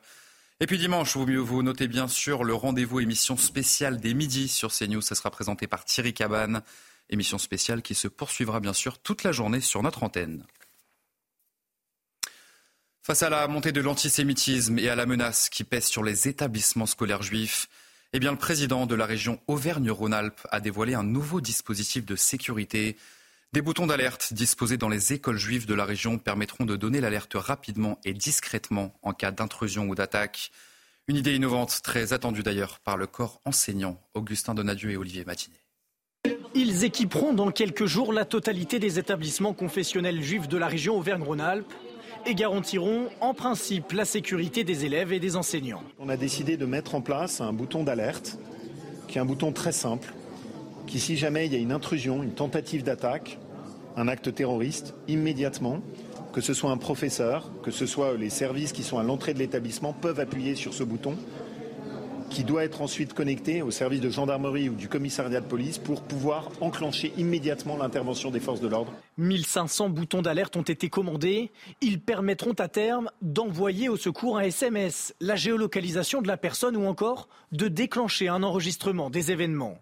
Et 0.62 0.66
puis 0.66 0.76
dimanche, 0.76 1.16
vous, 1.16 1.26
vous 1.46 1.62
notez 1.62 1.88
bien 1.88 2.06
sûr 2.06 2.44
le 2.44 2.52
rendez-vous 2.52 3.00
émission 3.00 3.38
spéciale 3.38 3.98
des 3.98 4.12
midis 4.12 4.48
sur 4.48 4.70
CNews. 4.70 5.00
Ça 5.00 5.14
sera 5.14 5.30
présenté 5.30 5.66
par 5.66 5.86
Thierry 5.86 6.12
Cabane. 6.12 6.62
Émission 7.08 7.38
spéciale 7.38 7.80
qui 7.80 7.94
se 7.94 8.08
poursuivra 8.08 8.60
bien 8.60 8.74
sûr 8.74 8.98
toute 8.98 9.22
la 9.22 9.32
journée 9.32 9.62
sur 9.62 9.82
notre 9.82 10.02
antenne. 10.02 10.44
Face 13.00 13.22
à 13.22 13.30
la 13.30 13.48
montée 13.48 13.72
de 13.72 13.80
l'antisémitisme 13.80 14.78
et 14.78 14.90
à 14.90 14.96
la 14.96 15.06
menace 15.06 15.48
qui 15.48 15.64
pèse 15.64 15.86
sur 15.86 16.04
les 16.04 16.28
établissements 16.28 16.84
scolaires 16.84 17.22
juifs, 17.22 17.66
eh 18.12 18.18
le 18.18 18.36
président 18.36 18.84
de 18.84 18.94
la 18.94 19.06
région 19.06 19.40
Auvergne-Rhône-Alpes 19.46 20.46
a 20.50 20.60
dévoilé 20.60 20.92
un 20.92 21.04
nouveau 21.04 21.40
dispositif 21.40 22.04
de 22.04 22.16
sécurité. 22.16 22.98
Des 23.52 23.62
boutons 23.62 23.88
d'alerte 23.88 24.32
disposés 24.32 24.76
dans 24.76 24.88
les 24.88 25.12
écoles 25.12 25.36
juives 25.36 25.66
de 25.66 25.74
la 25.74 25.84
région 25.84 26.18
permettront 26.18 26.64
de 26.66 26.76
donner 26.76 27.00
l'alerte 27.00 27.32
rapidement 27.34 27.98
et 28.04 28.12
discrètement 28.12 28.94
en 29.02 29.12
cas 29.12 29.32
d'intrusion 29.32 29.88
ou 29.88 29.96
d'attaque. 29.96 30.52
Une 31.08 31.16
idée 31.16 31.34
innovante, 31.34 31.80
très 31.82 32.12
attendue 32.12 32.44
d'ailleurs 32.44 32.78
par 32.78 32.96
le 32.96 33.08
corps 33.08 33.40
enseignant 33.44 34.00
Augustin 34.14 34.54
Donadieu 34.54 34.92
et 34.92 34.96
Olivier 34.96 35.24
Matinet. 35.24 35.64
Ils 36.54 36.84
équiperont 36.84 37.32
dans 37.32 37.50
quelques 37.50 37.86
jours 37.86 38.12
la 38.12 38.24
totalité 38.24 38.78
des 38.78 39.00
établissements 39.00 39.52
confessionnels 39.52 40.22
juifs 40.22 40.46
de 40.46 40.56
la 40.56 40.68
région 40.68 40.96
Auvergne-Rhône-Alpes 40.96 41.74
et 42.26 42.36
garantiront 42.36 43.08
en 43.20 43.34
principe 43.34 43.90
la 43.90 44.04
sécurité 44.04 44.62
des 44.62 44.84
élèves 44.84 45.12
et 45.12 45.18
des 45.18 45.34
enseignants. 45.34 45.82
On 45.98 46.08
a 46.08 46.16
décidé 46.16 46.56
de 46.56 46.66
mettre 46.66 46.94
en 46.94 47.00
place 47.00 47.40
un 47.40 47.52
bouton 47.52 47.82
d'alerte, 47.82 48.38
qui 49.08 49.18
est 49.18 49.20
un 49.20 49.24
bouton 49.24 49.50
très 49.50 49.72
simple, 49.72 50.14
si 50.98 51.16
jamais 51.16 51.46
il 51.46 51.52
y 51.52 51.56
a 51.56 51.58
une 51.58 51.72
intrusion, 51.72 52.22
une 52.22 52.32
tentative 52.32 52.82
d'attaque, 52.82 53.38
un 53.96 54.08
acte 54.08 54.34
terroriste, 54.34 54.94
immédiatement, 55.08 55.80
que 56.32 56.40
ce 56.40 56.54
soit 56.54 56.70
un 56.70 56.76
professeur, 56.76 57.50
que 57.62 57.70
ce 57.70 57.86
soit 57.86 58.16
les 58.16 58.30
services 58.30 58.72
qui 58.72 58.82
sont 58.82 58.98
à 58.98 59.02
l'entrée 59.02 59.34
de 59.34 59.38
l'établissement, 59.38 59.92
peuvent 59.92 60.20
appuyer 60.20 60.54
sur 60.54 60.74
ce 60.74 60.84
bouton 60.84 61.16
qui 62.30 62.44
doit 62.44 62.64
être 62.64 62.80
ensuite 62.80 63.12
connecté 63.12 63.60
au 63.60 63.70
service 63.70 64.00
de 64.00 64.08
gendarmerie 64.08 64.68
ou 64.68 64.74
du 64.74 64.88
commissariat 64.88 65.40
de 65.40 65.46
police 65.46 65.78
pour 65.78 66.00
pouvoir 66.02 66.48
enclencher 66.60 67.12
immédiatement 67.18 67.76
l'intervention 67.76 68.30
des 68.30 68.40
forces 68.40 68.60
de 68.60 68.68
l'ordre. 68.68 68.92
1500 69.18 69.90
boutons 69.90 70.22
d'alerte 70.22 70.56
ont 70.56 70.62
été 70.62 70.88
commandés. 70.88 71.50
Ils 71.82 72.00
permettront 72.00 72.52
à 72.52 72.68
terme 72.68 73.10
d'envoyer 73.20 73.88
au 73.88 73.96
secours 73.96 74.38
un 74.38 74.42
SMS, 74.42 75.12
la 75.20 75.34
géolocalisation 75.36 76.22
de 76.22 76.28
la 76.28 76.36
personne 76.36 76.76
ou 76.76 76.86
encore 76.86 77.28
de 77.52 77.68
déclencher 77.68 78.28
un 78.28 78.44
enregistrement 78.44 79.10
des 79.10 79.32
événements. 79.32 79.78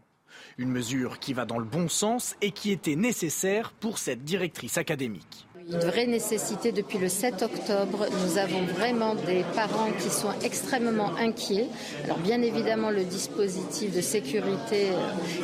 Une 0.60 0.72
mesure 0.72 1.20
qui 1.20 1.34
va 1.34 1.44
dans 1.44 1.58
le 1.58 1.64
bon 1.64 1.88
sens 1.88 2.34
et 2.42 2.50
qui 2.50 2.72
était 2.72 2.96
nécessaire 2.96 3.72
pour 3.78 3.96
cette 3.98 4.24
directrice 4.24 4.76
académique. 4.76 5.46
Une 5.70 5.78
vraie 5.78 6.08
nécessité 6.08 6.72
depuis 6.72 6.98
le 6.98 7.08
7 7.08 7.42
octobre. 7.42 8.06
Nous 8.24 8.38
avons 8.38 8.64
vraiment 8.64 9.14
des 9.14 9.44
parents 9.54 9.92
qui 10.00 10.10
sont 10.10 10.32
extrêmement 10.42 11.14
inquiets. 11.16 11.68
Alors 12.02 12.18
bien 12.18 12.42
évidemment, 12.42 12.90
le 12.90 13.04
dispositif 13.04 13.94
de 13.94 14.00
sécurité 14.00 14.88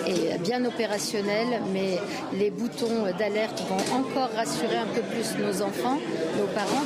est 0.04 0.42
bien 0.42 0.64
opérationnel, 0.64 1.62
mais 1.72 1.98
les 2.32 2.50
boutons 2.50 3.04
d'alerte 3.16 3.62
vont 3.68 3.94
encore 3.96 4.30
rassurer 4.34 4.78
un 4.78 4.86
peu 4.86 5.02
plus 5.02 5.38
nos 5.38 5.62
enfants, 5.62 6.00
nos 6.38 6.46
parents, 6.54 6.82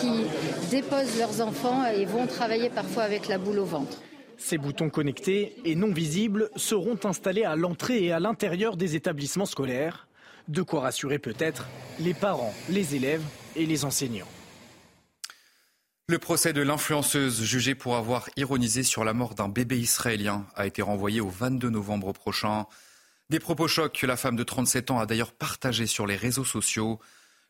qui 0.00 0.24
déposent 0.70 1.18
leurs 1.18 1.46
enfants 1.46 1.84
et 1.86 2.06
vont 2.06 2.26
travailler 2.26 2.70
parfois 2.70 3.02
avec 3.02 3.28
la 3.28 3.36
boule 3.36 3.58
au 3.58 3.66
ventre. 3.66 3.98
Ces 4.38 4.58
boutons 4.58 4.90
connectés 4.90 5.56
et 5.64 5.74
non 5.74 5.92
visibles 5.92 6.50
seront 6.56 6.98
installés 7.04 7.44
à 7.44 7.56
l'entrée 7.56 8.04
et 8.04 8.12
à 8.12 8.20
l'intérieur 8.20 8.76
des 8.76 8.94
établissements 8.94 9.46
scolaires. 9.46 10.06
De 10.48 10.62
quoi 10.62 10.82
rassurer 10.82 11.18
peut-être 11.18 11.66
les 11.98 12.14
parents, 12.14 12.54
les 12.68 12.94
élèves 12.94 13.24
et 13.56 13.66
les 13.66 13.84
enseignants. 13.84 14.28
Le 16.08 16.18
procès 16.18 16.52
de 16.52 16.62
l'influenceuse 16.62 17.42
jugée 17.42 17.74
pour 17.74 17.96
avoir 17.96 18.28
ironisé 18.36 18.84
sur 18.84 19.02
la 19.02 19.12
mort 19.12 19.34
d'un 19.34 19.48
bébé 19.48 19.76
israélien 19.78 20.46
a 20.54 20.66
été 20.66 20.80
renvoyé 20.80 21.20
au 21.20 21.28
22 21.28 21.68
novembre 21.68 22.12
prochain. 22.12 22.66
Des 23.28 23.40
propos 23.40 23.66
chocs 23.66 23.98
que 23.98 24.06
la 24.06 24.16
femme 24.16 24.36
de 24.36 24.44
37 24.44 24.92
ans 24.92 25.00
a 25.00 25.06
d'ailleurs 25.06 25.32
partagés 25.32 25.86
sur 25.86 26.06
les 26.06 26.14
réseaux 26.14 26.44
sociaux. 26.44 27.00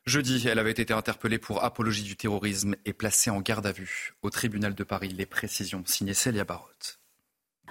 Jeudi, 0.07 0.47
elle 0.47 0.57
avait 0.57 0.71
été 0.71 0.93
interpellée 0.93 1.37
pour 1.37 1.65
apologie 1.65 2.03
du 2.03 2.15
terrorisme 2.15 2.77
et 2.85 2.93
placée 2.93 3.29
en 3.29 3.41
garde 3.41 3.65
à 3.65 3.73
vue 3.73 4.13
au 4.21 4.29
tribunal 4.29 4.73
de 4.73 4.85
Paris. 4.85 5.09
Les 5.09 5.25
précisions 5.25 5.83
signées 5.85 6.13
Célia 6.13 6.45
Barotte. 6.45 7.01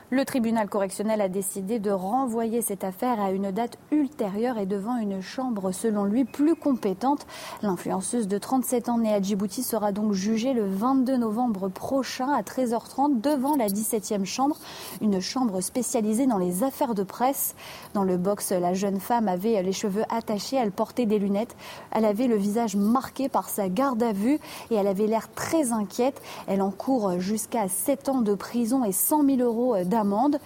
Le 0.09 0.25
tribunal 0.25 0.69
correctionnel 0.69 1.21
a 1.21 1.29
décidé 1.29 1.81
de 1.81 1.91
renvoyer 1.91 2.63
cette 2.63 2.85
affaire 2.85 3.21
à 3.21 3.33
une 3.33 3.51
date 3.51 3.77
ultérieure 3.91 4.57
et 4.57 4.65
devant 4.65 4.97
une 4.99 5.21
chambre, 5.21 5.73
selon 5.73 6.05
lui, 6.05 6.25
plus 6.25 6.55
compétente. 6.55 7.27
L'influenceuse 7.61 8.29
de 8.29 8.39
37 8.39 8.89
ans 8.89 8.99
née 8.99 9.13
à 9.13 9.21
Djibouti 9.21 9.65
sera 9.65 9.91
donc 9.91 10.13
jugée 10.13 10.53
le 10.53 10.65
22 10.65 11.17
novembre 11.17 11.69
prochain 11.69 12.29
à 12.29 12.43
13h30 12.43 13.21
devant 13.21 13.57
la 13.57 13.67
17e 13.67 14.25
chambre, 14.25 14.57
une 15.01 15.19
chambre 15.21 15.61
spécialisée 15.61 16.29
dans 16.29 16.39
les 16.39 16.63
affaires 16.63 16.95
de 16.95 17.03
presse. 17.03 17.57
Dans 17.93 18.05
le 18.05 18.17
box, 18.17 18.53
la 18.53 18.75
jeune 18.75 19.01
femme 19.01 19.27
avait 19.27 19.61
les 19.61 19.73
cheveux 19.73 20.05
attachés, 20.09 20.55
elle 20.55 20.71
portait 20.71 21.07
des 21.07 21.19
lunettes, 21.19 21.57
elle 21.91 22.05
avait 22.05 22.29
le 22.29 22.37
visage 22.37 22.77
marqué 22.77 23.29
par 23.29 23.49
sa 23.49 23.69
garde 23.69 24.05
à 24.05 24.13
vue 24.13 24.39
et 24.71 24.77
elle 24.77 24.87
avait 24.87 25.09
l'air 25.09 25.29
très 25.35 25.73
inquiète. 25.73 26.23
Elle 26.47 26.63
encourt 26.63 27.19
jusqu'à 27.19 27.67
7 27.67 28.09
ans 28.09 28.21
de 28.21 28.37
prison 28.37 28.85
et 28.85 28.93
100 28.93 29.25
000 29.25 29.39
euros 29.41 29.75
d'amende. 29.97 30.39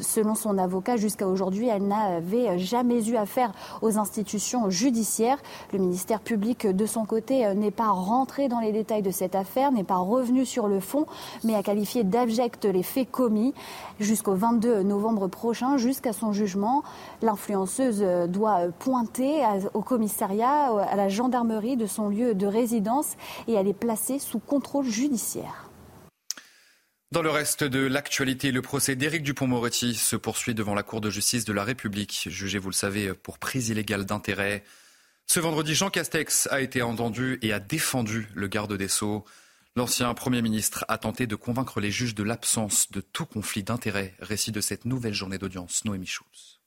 Selon 0.00 0.34
son 0.34 0.56
avocat, 0.56 0.96
jusqu'à 0.96 1.28
aujourd'hui, 1.28 1.68
elle 1.68 1.86
n'avait 1.86 2.58
jamais 2.58 3.06
eu 3.06 3.16
affaire 3.16 3.52
aux 3.82 3.98
institutions 3.98 4.70
judiciaires. 4.70 5.38
Le 5.72 5.78
ministère 5.78 6.20
public, 6.20 6.66
de 6.66 6.86
son 6.86 7.04
côté, 7.04 7.54
n'est 7.54 7.70
pas 7.70 7.90
rentré 7.90 8.48
dans 8.48 8.60
les 8.60 8.72
détails 8.72 9.02
de 9.02 9.10
cette 9.10 9.34
affaire, 9.34 9.72
n'est 9.72 9.84
pas 9.84 9.98
revenu 9.98 10.46
sur 10.46 10.68
le 10.68 10.80
fond, 10.80 11.06
mais 11.44 11.54
a 11.54 11.62
qualifié 11.62 12.02
d'abject 12.02 12.64
les 12.64 12.82
faits 12.82 13.10
commis. 13.10 13.52
Jusqu'au 14.00 14.34
22 14.34 14.82
novembre 14.82 15.28
prochain, 15.28 15.76
jusqu'à 15.76 16.12
son 16.12 16.32
jugement, 16.32 16.82
l'influenceuse 17.20 18.00
doit 18.28 18.68
pointer 18.78 19.42
au 19.74 19.82
commissariat, 19.82 20.72
à 20.80 20.96
la 20.96 21.08
gendarmerie 21.08 21.76
de 21.76 21.86
son 21.86 22.08
lieu 22.08 22.34
de 22.34 22.46
résidence 22.46 23.16
et 23.48 23.52
elle 23.52 23.68
est 23.68 23.74
placée 23.74 24.18
sous 24.18 24.38
contrôle 24.38 24.86
judiciaire. 24.86 25.68
Dans 27.14 27.22
le 27.22 27.30
reste 27.30 27.62
de 27.62 27.78
l'actualité, 27.78 28.50
le 28.50 28.60
procès 28.60 28.96
d'Éric 28.96 29.22
Dupont-Moretti 29.22 29.94
se 29.94 30.16
poursuit 30.16 30.52
devant 30.52 30.74
la 30.74 30.82
Cour 30.82 31.00
de 31.00 31.10
justice 31.10 31.44
de 31.44 31.52
la 31.52 31.62
République, 31.62 32.26
jugé, 32.28 32.58
vous 32.58 32.70
le 32.70 32.74
savez, 32.74 33.14
pour 33.14 33.38
prise 33.38 33.68
illégale 33.68 34.04
d'intérêt. 34.04 34.64
Ce 35.28 35.38
vendredi, 35.38 35.76
Jean 35.76 35.90
Castex 35.90 36.48
a 36.50 36.60
été 36.60 36.82
entendu 36.82 37.38
et 37.40 37.52
a 37.52 37.60
défendu 37.60 38.26
le 38.34 38.48
garde 38.48 38.76
des 38.76 38.88
Sceaux. 38.88 39.24
L'ancien 39.76 40.12
Premier 40.12 40.42
ministre 40.42 40.84
a 40.88 40.98
tenté 40.98 41.28
de 41.28 41.36
convaincre 41.36 41.78
les 41.78 41.92
juges 41.92 42.16
de 42.16 42.24
l'absence 42.24 42.90
de 42.90 43.00
tout 43.00 43.26
conflit 43.26 43.62
d'intérêt. 43.62 44.16
Récit 44.18 44.50
de 44.50 44.60
cette 44.60 44.84
nouvelle 44.84 45.14
journée 45.14 45.38
d'audience, 45.38 45.84
Noémie 45.84 46.08
Schulz. 46.08 46.63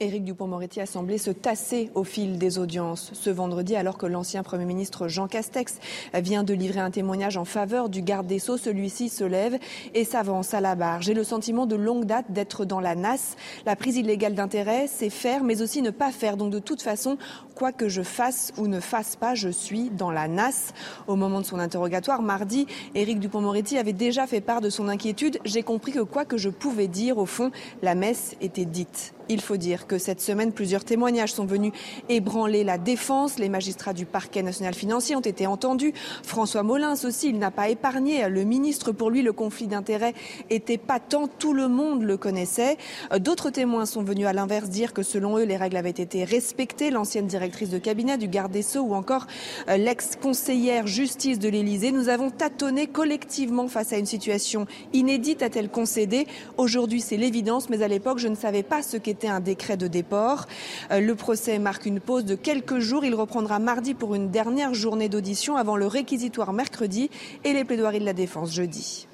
Éric 0.00 0.22
Dupont-Moretti 0.22 0.80
a 0.80 0.86
semblé 0.86 1.18
se 1.18 1.32
tasser 1.32 1.90
au 1.96 2.04
fil 2.04 2.38
des 2.38 2.60
audiences 2.60 3.10
ce 3.14 3.30
vendredi 3.30 3.74
alors 3.74 3.98
que 3.98 4.06
l'ancien 4.06 4.44
Premier 4.44 4.64
ministre 4.64 5.08
Jean 5.08 5.26
Castex 5.26 5.80
vient 6.14 6.44
de 6.44 6.54
livrer 6.54 6.78
un 6.78 6.92
témoignage 6.92 7.36
en 7.36 7.44
faveur 7.44 7.88
du 7.88 8.02
garde 8.02 8.28
des 8.28 8.38
Sceaux. 8.38 8.58
Celui-ci 8.58 9.08
se 9.08 9.24
lève 9.24 9.58
et 9.94 10.04
s'avance 10.04 10.54
à 10.54 10.60
la 10.60 10.76
barre. 10.76 11.02
J'ai 11.02 11.14
le 11.14 11.24
sentiment 11.24 11.66
de 11.66 11.74
longue 11.74 12.04
date 12.04 12.30
d'être 12.30 12.64
dans 12.64 12.78
la 12.78 12.94
nasse. 12.94 13.34
La 13.66 13.74
prise 13.74 13.96
illégale 13.96 14.34
d'intérêt, 14.34 14.86
c'est 14.86 15.10
faire 15.10 15.42
mais 15.42 15.62
aussi 15.62 15.82
ne 15.82 15.90
pas 15.90 16.12
faire. 16.12 16.36
Donc 16.36 16.52
de 16.52 16.60
toute 16.60 16.82
façon, 16.82 17.18
quoi 17.56 17.72
que 17.72 17.88
je 17.88 18.02
fasse 18.02 18.52
ou 18.56 18.68
ne 18.68 18.78
fasse 18.78 19.16
pas, 19.16 19.34
je 19.34 19.48
suis 19.48 19.90
dans 19.90 20.12
la 20.12 20.28
nasse. 20.28 20.74
Au 21.08 21.16
moment 21.16 21.40
de 21.40 21.46
son 21.46 21.58
interrogatoire, 21.58 22.22
mardi, 22.22 22.68
Éric 22.94 23.18
Dupont-Moretti 23.18 23.76
avait 23.78 23.92
déjà 23.92 24.28
fait 24.28 24.40
part 24.40 24.60
de 24.60 24.70
son 24.70 24.86
inquiétude. 24.86 25.40
J'ai 25.44 25.64
compris 25.64 25.90
que 25.90 26.00
quoi 26.00 26.24
que 26.24 26.36
je 26.36 26.50
pouvais 26.50 26.86
dire, 26.86 27.18
au 27.18 27.26
fond, 27.26 27.50
la 27.82 27.96
messe 27.96 28.36
était 28.40 28.64
dite. 28.64 29.12
Il 29.28 29.40
faut 29.40 29.56
dire 29.56 29.86
que 29.86 29.98
cette 29.98 30.20
semaine, 30.20 30.52
plusieurs 30.52 30.84
témoignages 30.84 31.32
sont 31.32 31.44
venus 31.44 31.72
ébranler 32.08 32.64
la 32.64 32.78
défense. 32.78 33.38
Les 33.38 33.48
magistrats 33.48 33.92
du 33.92 34.06
parquet 34.06 34.42
national 34.42 34.74
financier 34.74 35.16
ont 35.16 35.20
été 35.20 35.46
entendus. 35.46 35.92
François 36.22 36.62
Molins 36.62 36.94
aussi, 37.04 37.28
il 37.28 37.38
n'a 37.38 37.50
pas 37.50 37.68
épargné 37.68 38.28
le 38.28 38.44
ministre. 38.44 38.92
Pour 38.92 39.10
lui, 39.10 39.22
le 39.22 39.32
conflit 39.32 39.66
d'intérêts 39.66 40.14
était 40.48 40.78
patent. 40.78 41.28
Tout 41.38 41.52
le 41.52 41.68
monde 41.68 42.02
le 42.04 42.16
connaissait. 42.16 42.78
D'autres 43.18 43.50
témoins 43.50 43.84
sont 43.84 44.02
venus 44.02 44.26
à 44.26 44.32
l'inverse 44.32 44.70
dire 44.70 44.94
que 44.94 45.02
selon 45.02 45.36
eux, 45.36 45.44
les 45.44 45.56
règles 45.56 45.76
avaient 45.76 45.90
été 45.90 46.24
respectées. 46.24 46.90
L'ancienne 46.90 47.26
directrice 47.26 47.70
de 47.70 47.78
cabinet 47.78 48.16
du 48.16 48.28
garde 48.28 48.52
des 48.52 48.62
Sceaux 48.62 48.82
ou 48.82 48.94
encore 48.94 49.26
l'ex-conseillère 49.66 50.86
justice 50.86 51.38
de 51.38 51.48
l'Élysée. 51.48 51.92
Nous 51.92 52.08
avons 52.08 52.30
tâtonné 52.30 52.86
collectivement 52.86 53.68
face 53.68 53.92
à 53.92 53.98
une 53.98 54.06
situation 54.06 54.66
inédite, 54.92 55.42
a-t-elle 55.42 55.68
concédé. 55.68 56.26
Aujourd'hui, 56.56 57.00
c'est 57.00 57.16
l'évidence, 57.16 57.68
mais 57.68 57.82
à 57.82 57.88
l'époque, 57.88 58.18
je 58.18 58.28
ne 58.28 58.34
savais 58.34 58.62
pas 58.62 58.82
ce 58.82 58.96
qu'était 58.96 59.17
un 59.26 59.40
décret 59.40 59.76
de 59.76 59.88
déport. 59.88 60.46
Le 60.90 61.12
procès 61.14 61.58
marque 61.58 61.86
une 61.86 61.98
pause 61.98 62.24
de 62.24 62.36
quelques 62.36 62.78
jours. 62.78 63.04
Il 63.04 63.14
reprendra 63.16 63.58
mardi 63.58 63.94
pour 63.94 64.14
une 64.14 64.30
dernière 64.30 64.74
journée 64.74 65.08
d'audition 65.08 65.56
avant 65.56 65.76
le 65.76 65.88
réquisitoire 65.88 66.52
mercredi 66.52 67.10
et 67.42 67.52
les 67.52 67.64
plaidoiries 67.64 68.00
de 68.00 68.04
la 68.04 68.12
défense 68.12 68.52
jeudi. 68.54 69.08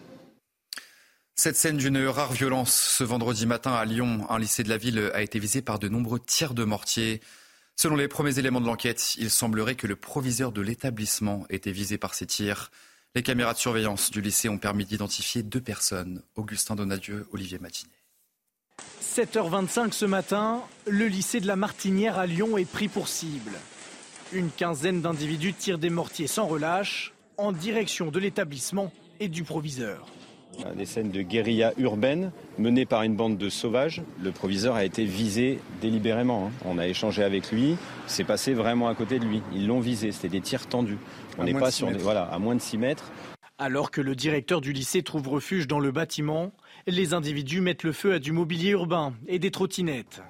Cette 1.37 1.57
scène 1.57 1.79
d'une 1.79 2.07
rare 2.07 2.33
violence 2.33 2.73
ce 2.73 3.03
vendredi 3.03 3.47
matin 3.47 3.73
à 3.73 3.85
Lyon, 3.85 4.25
un 4.29 4.39
lycée 4.39 4.63
de 4.63 4.69
la 4.69 4.77
ville 4.77 5.11
a 5.15 5.23
été 5.23 5.39
visé 5.39 5.63
par 5.63 5.79
de 5.79 5.89
nombreux 5.89 6.21
tirs 6.21 6.55
de 6.55 6.65
mortier. 6.65 7.21
Selon 7.77 7.97
les 7.97 8.07
premiers 8.07 8.39
éléments 8.39 8.61
de 8.61 8.67
l'enquête, 8.67 9.17
il 9.17 9.31
semblerait 9.31 9.75
que 9.75 9.89
le 9.89 9.97
proviseur 9.97 10.53
de 10.53 10.61
l'établissement 10.61 11.45
était 11.51 11.73
visé 11.73 11.99
par 11.99 12.15
ces 12.15 12.27
tirs. 12.27 12.71
Les 13.17 13.23
caméras 13.23 13.53
de 13.53 13.59
surveillance 13.59 14.11
du 14.11 14.21
lycée 14.21 14.49
ont 14.49 14.59
permis 14.59 14.85
d'identifier 14.85 15.43
deux 15.43 15.61
personnes, 15.61 16.23
Augustin 16.37 16.77
Donadieu, 16.77 17.27
Olivier 17.33 17.59
Matinet. 17.59 17.94
7h25 19.05 19.93
ce 19.93 20.07
matin, 20.07 20.63
le 20.89 21.07
lycée 21.07 21.39
de 21.39 21.47
la 21.47 21.55
Martinière 21.55 22.19
à 22.19 22.27
Lyon 22.27 22.59
est 22.59 22.69
pris 22.69 22.89
pour 22.89 23.07
cible. 23.07 23.53
Une 24.33 24.51
quinzaine 24.51 25.03
d'individus 25.03 25.53
tirent 25.53 25.79
des 25.79 25.91
mortiers 25.91 26.27
sans 26.27 26.47
relâche 26.47 27.13
en 27.37 27.53
direction 27.53 28.11
de 28.11 28.19
l'établissement 28.19 28.93
et 29.21 29.29
du 29.29 29.45
proviseur. 29.45 30.07
Des 30.75 30.87
scènes 30.87 31.11
de 31.11 31.23
guérilla 31.23 31.75
urbaine 31.77 32.33
menées 32.59 32.87
par 32.87 33.03
une 33.03 33.15
bande 33.15 33.37
de 33.37 33.49
sauvages. 33.49 34.03
Le 34.21 34.33
proviseur 34.33 34.75
a 34.75 34.85
été 34.85 35.05
visé 35.05 35.61
délibérément. 35.81 36.51
On 36.65 36.79
a 36.79 36.89
échangé 36.89 37.23
avec 37.23 37.53
lui. 37.53 37.77
C'est 38.09 38.25
passé 38.25 38.53
vraiment 38.53 38.89
à 38.89 38.95
côté 38.97 39.21
de 39.21 39.25
lui. 39.25 39.43
Ils 39.53 39.69
l'ont 39.69 39.81
visé. 39.81 40.11
C'était 40.11 40.29
des 40.29 40.41
tirs 40.41 40.67
tendus. 40.67 40.99
On 41.39 41.45
n'est 41.45 41.55
pas 41.55 41.71
sur 41.71 41.89
des, 41.89 41.99
voilà, 41.99 42.23
à 42.23 42.39
moins 42.41 42.57
de 42.57 42.61
6 42.61 42.79
mètres. 42.79 43.13
Alors 43.59 43.93
que 43.93 44.01
le 44.01 44.17
directeur 44.17 44.61
du 44.61 44.73
lycée 44.73 45.05
trouve 45.05 45.29
refuge 45.29 45.69
dans 45.69 45.79
le 45.79 45.93
bâtiment, 45.93 46.51
les 46.87 47.15
individus 47.15 47.61
mettent 47.61 47.83
le 47.83 47.93
feu 47.93 48.15
à 48.15 48.19
du 48.19 48.33
mobilier 48.33 48.71
urbain 48.71 49.15
et 49.27 49.39
des 49.39 49.51
trottinettes. 49.51 50.23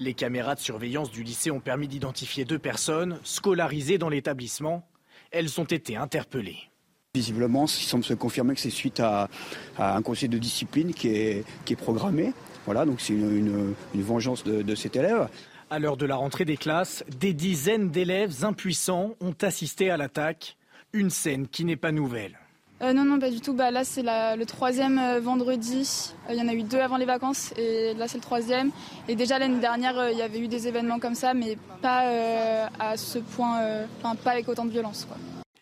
Les 0.00 0.14
caméras 0.14 0.54
de 0.54 0.60
surveillance 0.60 1.10
du 1.10 1.22
lycée 1.22 1.50
ont 1.50 1.60
permis 1.60 1.88
d'identifier 1.88 2.44
deux 2.44 2.58
personnes 2.58 3.18
scolarisées 3.22 3.98
dans 3.98 4.08
l'établissement. 4.08 4.86
Elles 5.30 5.60
ont 5.60 5.64
été 5.64 5.96
interpellées. 5.96 6.58
Visiblement, 7.14 7.66
il 7.66 7.84
semble 7.84 8.04
se 8.04 8.14
confirmer 8.14 8.54
que 8.54 8.60
c'est 8.60 8.70
suite 8.70 8.98
à, 8.98 9.28
à, 9.78 9.96
un 9.96 10.02
conseil 10.02 10.28
de 10.28 10.38
discipline 10.38 10.92
qui 10.92 11.08
est, 11.08 11.44
qui 11.64 11.74
est 11.74 11.76
programmé. 11.76 12.32
Voilà, 12.64 12.84
donc 12.84 13.00
c'est 13.00 13.12
une, 13.12 13.36
une, 13.36 13.74
une, 13.94 14.02
vengeance 14.02 14.42
de, 14.42 14.62
de 14.62 14.74
cet 14.74 14.96
élève. 14.96 15.28
À 15.70 15.78
l'heure 15.78 15.96
de 15.96 16.06
la 16.06 16.16
rentrée 16.16 16.44
des 16.44 16.56
classes, 16.56 17.04
des 17.20 17.32
dizaines 17.32 17.90
d'élèves 17.90 18.44
impuissants 18.44 19.14
ont 19.20 19.34
assisté 19.42 19.90
à 19.90 19.96
l'attaque. 19.96 20.56
Une 20.92 21.10
scène 21.10 21.46
qui 21.46 21.64
n'est 21.64 21.76
pas 21.76 21.92
nouvelle. 21.92 22.38
Euh, 22.82 22.92
non, 22.92 23.04
non, 23.04 23.18
pas 23.18 23.30
du 23.30 23.40
tout. 23.40 23.54
Bah, 23.54 23.70
là, 23.70 23.84
c'est 23.84 24.02
le 24.02 24.44
troisième 24.44 24.98
euh, 24.98 25.20
vendredi. 25.20 26.12
Il 26.28 26.32
euh, 26.32 26.38
y 26.38 26.42
en 26.42 26.48
a 26.48 26.54
eu 26.54 26.62
deux 26.62 26.78
avant 26.78 26.96
les 26.96 27.04
vacances 27.04 27.52
et 27.56 27.94
là, 27.94 28.08
c'est 28.08 28.18
le 28.18 28.22
troisième. 28.22 28.70
Et 29.08 29.14
déjà, 29.14 29.38
l'année 29.38 29.60
dernière, 29.60 30.10
il 30.10 30.18
y 30.18 30.22
avait 30.22 30.40
eu 30.40 30.48
des 30.48 30.66
événements 30.66 30.98
comme 30.98 31.14
ça, 31.14 31.34
mais 31.34 31.56
pas 31.80 32.68
à 32.78 32.96
ce 32.96 33.18
point, 33.18 33.60
enfin, 33.98 34.16
pas 34.16 34.32
avec 34.32 34.48
autant 34.48 34.64
de 34.64 34.70
violence. 34.70 35.06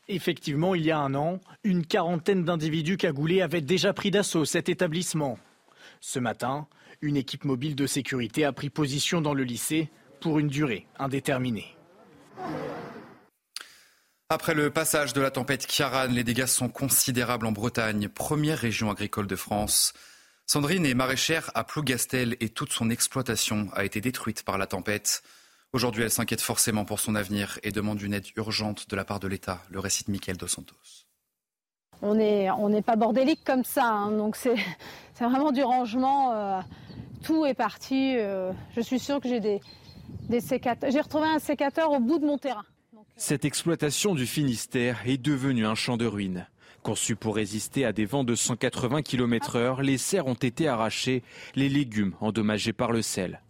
Effectivement, 0.09 0.75
il 0.75 0.85
y 0.85 0.91
a 0.91 0.99
un 0.99 1.15
an, 1.15 1.41
une 1.65 1.87
quarantaine 1.87 2.45
d'individus 2.45 2.97
cagoulés 2.97 3.41
avaient 3.41 3.61
déjà 3.61 3.93
pris 3.93 4.11
d'assaut 4.11 4.45
cet 4.45 4.69
établissement. 4.69 5.39
Ce 6.01 6.19
matin, 6.19 6.67
une 7.01 7.17
équipe 7.17 7.45
mobile 7.45 7.77
de 7.77 7.87
sécurité 7.87 8.45
a 8.45 8.53
pris 8.53 8.71
position 8.71 9.21
dans 9.21 9.35
le 9.35 9.45
lycée 9.45 9.91
pour 10.21 10.39
une 10.39 10.49
durée 10.49 10.87
indéterminée. 10.99 11.77
Après 14.33 14.55
le 14.55 14.71
passage 14.71 15.13
de 15.13 15.21
la 15.21 15.31
tempête 15.31 15.67
Kiaran, 15.67 16.07
les 16.07 16.25
dégâts 16.25 16.47
sont 16.47 16.71
considérables 16.71 17.45
en 17.45 17.53
Bretagne, 17.53 18.09
première 18.09 18.57
région 18.57 18.91
agricole 18.91 19.27
de 19.27 19.37
France. 19.37 19.93
Sandrine 20.47 20.87
est 20.87 20.95
maraîchère 20.95 21.51
à 21.55 21.65
Plougastel 21.65 22.39
et 22.41 22.49
toute 22.49 22.73
son 22.73 22.89
exploitation 22.89 23.69
a 23.75 23.85
été 23.85 24.01
détruite 24.01 24.43
par 24.43 24.57
la 24.57 24.67
tempête. 24.67 25.23
Aujourd'hui, 25.75 26.05
elle 26.05 26.11
s'inquiète 26.11 26.41
forcément 26.41 26.87
pour 26.87 26.99
son 26.99 27.15
avenir 27.15 27.59
et 27.63 27.73
demande 27.73 28.01
une 28.01 28.15
aide 28.15 28.25
urgente 28.37 28.89
de 28.89 28.97
la 28.97 29.05
part 29.05 29.21
de 29.21 29.29
l'État. 29.29 29.61
Le 29.69 29.81
récit 29.81 30.05
de 30.05 30.11
Mickaël 30.11 30.39
Dos 30.39 30.49
Santos. 30.49 30.77
On 32.01 32.15
n'est 32.15 32.83
pas 32.83 32.97
bordélique 32.97 33.45
comme 33.45 33.65
ça, 33.65 33.85
hein. 33.85 34.13
donc 34.13 34.37
c'est 34.37 34.57
vraiment 35.21 35.53
du 35.53 35.63
rangement. 35.63 36.33
Euh, 36.33 36.61
tout 37.23 37.45
est 37.45 37.53
parti. 37.53 38.17
Euh, 38.17 38.51
je 38.75 38.81
suis 38.81 38.99
sûre 38.99 39.21
que 39.21 39.29
j'ai 39.29 39.41
des 39.41 40.41
sécateurs. 40.41 40.91
J'ai 40.91 41.03
retrouvé 41.03 41.27
un 41.27 41.39
sécateur 41.39 41.91
au 41.91 42.01
bout 42.01 42.19
de 42.19 42.25
mon 42.25 42.39
terrain. 42.39 42.65
Cette 43.17 43.45
exploitation 43.45 44.15
du 44.15 44.27
Finistère 44.27 45.03
est 45.07 45.19
devenue 45.19 45.67
un 45.67 45.75
champ 45.75 45.97
de 45.97 46.07
ruines. 46.07 46.47
Conçu 46.83 47.15
pour 47.15 47.37
résister 47.37 47.85
à 47.85 47.93
des 47.93 48.07
vents 48.07 48.25
de 48.25 48.35
180 48.35 49.03
km/h, 49.03 49.83
les 49.83 49.99
serres 49.99 50.27
ont 50.27 50.35
été 50.35 50.67
arrachées, 50.67 51.23
les 51.55 51.69
légumes 51.69 52.15
endommagés 52.21 52.73
par 52.73 52.91
le 52.91 53.03
sel. 53.03 53.41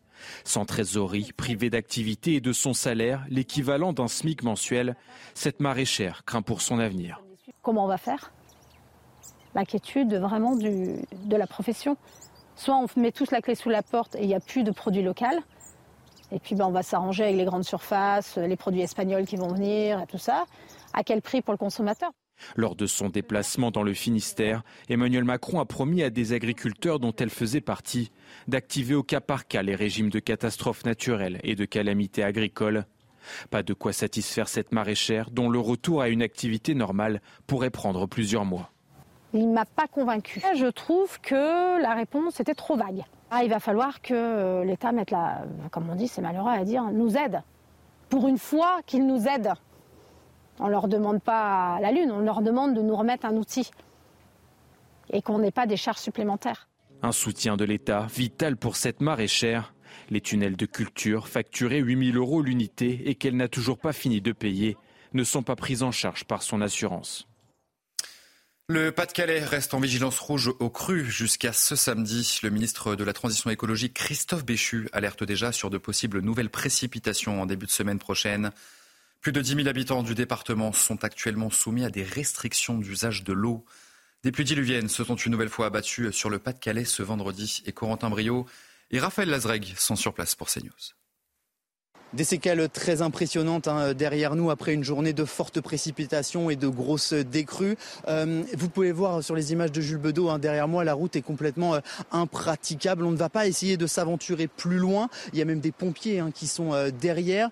Sans 0.45 0.66
trésorerie, 0.66 1.33
privée 1.37 1.71
d'activité 1.71 2.35
et 2.35 2.40
de 2.40 2.52
son 2.52 2.75
salaire, 2.75 3.25
l'équivalent 3.28 3.92
d'un 3.92 4.09
SMIC 4.09 4.42
mensuel, 4.42 4.97
cette 5.35 5.61
maraîchère 5.61 6.25
craint 6.25 6.42
pour 6.42 6.61
son 6.61 6.78
avenir. 6.78 7.23
Comment 7.62 7.85
on 7.85 7.88
va 7.88 7.99
faire? 7.99 8.33
L'inquiétude 9.54 10.14
vraiment 10.14 10.57
de 10.57 11.37
la 11.37 11.47
profession. 11.47 11.97
Soit 12.57 12.76
on 12.76 13.00
met 13.00 13.12
tous 13.12 13.31
la 13.31 13.40
clé 13.40 13.54
sous 13.54 13.71
la 13.71 13.83
porte 13.83 14.16
et 14.16 14.23
il 14.23 14.26
n'y 14.26 14.35
a 14.35 14.40
plus 14.40 14.64
de 14.64 14.71
produits 14.71 15.02
locaux, 15.02 15.25
et 16.32 16.38
puis 16.38 16.54
ben, 16.54 16.66
on 16.66 16.70
va 16.70 16.82
s'arranger 16.82 17.24
avec 17.24 17.36
les 17.36 17.44
grandes 17.44 17.64
surfaces, 17.64 18.36
les 18.36 18.56
produits 18.56 18.80
espagnols 18.80 19.26
qui 19.26 19.36
vont 19.36 19.48
venir 19.48 20.00
et 20.00 20.06
tout 20.06 20.18
ça. 20.18 20.44
À 20.94 21.04
quel 21.04 21.22
prix 21.22 21.42
pour 21.42 21.52
le 21.52 21.58
consommateur? 21.58 22.10
Lors 22.56 22.74
de 22.74 22.86
son 22.86 23.08
déplacement 23.08 23.70
dans 23.70 23.82
le 23.82 23.94
Finistère, 23.94 24.62
Emmanuel 24.88 25.24
Macron 25.24 25.60
a 25.60 25.64
promis 25.64 26.02
à 26.02 26.10
des 26.10 26.32
agriculteurs 26.32 26.98
dont 26.98 27.14
elle 27.16 27.30
faisait 27.30 27.60
partie 27.60 28.10
d'activer 28.48 28.94
au 28.94 29.02
cas 29.02 29.20
par 29.20 29.46
cas 29.46 29.62
les 29.62 29.74
régimes 29.74 30.10
de 30.10 30.18
catastrophes 30.18 30.84
naturelles 30.84 31.38
et 31.44 31.54
de 31.54 31.64
calamités 31.64 32.24
agricoles. 32.24 32.84
Pas 33.50 33.62
de 33.62 33.74
quoi 33.74 33.92
satisfaire 33.92 34.48
cette 34.48 34.72
maraîchère 34.72 35.30
dont 35.30 35.48
le 35.48 35.60
retour 35.60 36.02
à 36.02 36.08
une 36.08 36.22
activité 36.22 36.74
normale 36.74 37.20
pourrait 37.46 37.70
prendre 37.70 38.06
plusieurs 38.06 38.44
mois. 38.44 38.72
Il 39.34 39.48
ne 39.48 39.54
m'a 39.54 39.64
pas 39.64 39.86
convaincu. 39.86 40.42
Je 40.56 40.66
trouve 40.66 41.20
que 41.20 41.80
la 41.80 41.94
réponse 41.94 42.40
était 42.40 42.54
trop 42.54 42.76
vague. 42.76 43.02
Ah, 43.30 43.44
il 43.44 43.50
va 43.50 43.60
falloir 43.60 44.02
que 44.02 44.12
euh, 44.12 44.64
l'État 44.64 44.92
mette 44.92 45.10
la, 45.10 45.44
comme 45.70 45.88
on 45.88 45.94
dit, 45.94 46.06
c'est 46.06 46.20
malheureux 46.20 46.50
à 46.50 46.64
dire, 46.64 46.84
nous 46.84 47.16
aide. 47.16 47.42
Pour 48.10 48.28
une 48.28 48.36
fois 48.36 48.80
qu'il 48.84 49.06
nous 49.06 49.26
aide. 49.26 49.52
On 50.58 50.66
ne 50.66 50.70
leur 50.70 50.86
demande 50.86 51.22
pas 51.22 51.80
la 51.80 51.92
Lune, 51.92 52.12
on 52.12 52.20
leur 52.20 52.42
demande 52.42 52.74
de 52.74 52.82
nous 52.82 52.94
remettre 52.94 53.24
un 53.24 53.36
outil. 53.36 53.70
Et 55.10 55.22
qu'on 55.22 55.38
n'ait 55.38 55.50
pas 55.50 55.66
des 55.66 55.78
charges 55.78 55.98
supplémentaires. 55.98 56.68
Un 57.02 57.12
soutien 57.12 57.56
de 57.56 57.64
l'État 57.64 58.06
vital 58.14 58.58
pour 58.58 58.76
cette 58.76 59.00
maraîchère. 59.00 59.74
Les 60.10 60.20
tunnels 60.20 60.56
de 60.56 60.66
culture, 60.66 61.26
facturés 61.26 61.78
8000 61.78 62.16
euros 62.18 62.42
l'unité 62.42 63.08
et 63.08 63.14
qu'elle 63.14 63.36
n'a 63.36 63.48
toujours 63.48 63.78
pas 63.78 63.94
fini 63.94 64.20
de 64.20 64.32
payer, 64.32 64.76
ne 65.14 65.24
sont 65.24 65.42
pas 65.42 65.56
pris 65.56 65.82
en 65.82 65.90
charge 65.90 66.24
par 66.24 66.42
son 66.42 66.60
assurance. 66.60 67.26
Le 68.69 68.92
Pas-de-Calais 68.92 69.45
reste 69.45 69.75
en 69.75 69.81
vigilance 69.81 70.21
rouge 70.21 70.52
au 70.61 70.71
cru 70.71 71.04
jusqu'à 71.04 71.52
ce 71.52 71.75
samedi. 71.75 72.38
Le 72.42 72.50
ministre 72.50 72.95
de 72.95 73.04
la 73.04 73.12
Transition 73.12 73.50
écologique, 73.50 73.95
Christophe 73.95 74.45
Béchu, 74.45 74.88
alerte 74.92 75.25
déjà 75.25 75.50
sur 75.50 75.69
de 75.69 75.78
possibles 75.78 76.21
nouvelles 76.21 76.49
précipitations 76.49 77.42
en 77.42 77.47
début 77.47 77.66
de 77.66 77.73
semaine 77.73 77.99
prochaine. 77.99 78.52
Plus 79.21 79.33
de 79.33 79.40
10 79.40 79.57
000 79.57 79.69
habitants 79.69 80.04
du 80.04 80.14
département 80.14 80.73
sont 80.73 81.04
actuellement 81.04 81.50
soumis 81.50 81.85
à 81.85 81.90
des 81.90 82.04
restrictions 82.04 82.78
d'usage 82.78 83.25
de 83.25 83.33
l'eau. 83.33 83.64
Des 84.23 84.31
pluies 84.31 84.45
diluviennes 84.45 84.88
se 84.88 85.02
sont 85.02 85.16
une 85.16 85.33
nouvelle 85.33 85.49
fois 85.49 85.66
abattues 85.66 86.12
sur 86.12 86.31
le 86.31 86.38
Pas-de-Calais 86.38 86.85
ce 86.85 87.02
vendredi 87.02 87.62
et 87.66 87.73
Corentin 87.73 88.11
Brio 88.11 88.47
et 88.92 89.00
Raphaël 89.00 89.28
Lazreg 89.28 89.75
sont 89.76 89.97
sur 89.97 90.14
place 90.14 90.37
pour 90.37 90.49
CNews. 90.49 91.01
Des 92.14 92.25
séquelles 92.25 92.69
très 92.69 93.00
impressionnantes 93.00 93.69
hein, 93.69 93.95
derrière 93.95 94.37
nous 94.37 94.50
après 94.50 94.75
une 94.75 94.85
journée 94.85 95.14
de 95.14 95.25
fortes 95.25 95.62
précipitations 95.62 96.50
et 96.50 96.57
de 96.57 96.69
grosses 96.69 97.14
décrues. 97.14 97.78
Euh, 98.07 98.42
vous 98.54 98.69
pouvez 98.69 98.92
voir 98.92 99.25
sur 99.25 99.35
les 99.35 99.52
images 99.52 99.73
de 99.73 99.81
Jules 99.81 99.97
Bedeau 99.97 100.28
hein, 100.28 100.38
derrière 100.38 100.69
moi, 100.69 100.85
la 100.85 100.92
route 100.92 101.16
est 101.16 101.23
complètement 101.23 101.76
euh, 101.76 101.81
impraticable. 102.11 103.07
On 103.07 103.12
ne 103.12 103.16
va 103.16 103.31
pas 103.31 103.47
essayer 103.47 103.78
de 103.78 103.87
s'aventurer 103.87 104.47
plus 104.47 104.76
loin. 104.76 105.09
Il 105.33 105.38
y 105.38 105.42
a 105.42 105.47
même 105.47 105.61
des 105.61 105.73
pompiers 105.73 106.19
hein, 106.19 106.31
qui 106.35 106.49
sont 106.49 106.75
euh, 106.75 106.90
derrière. 106.90 107.49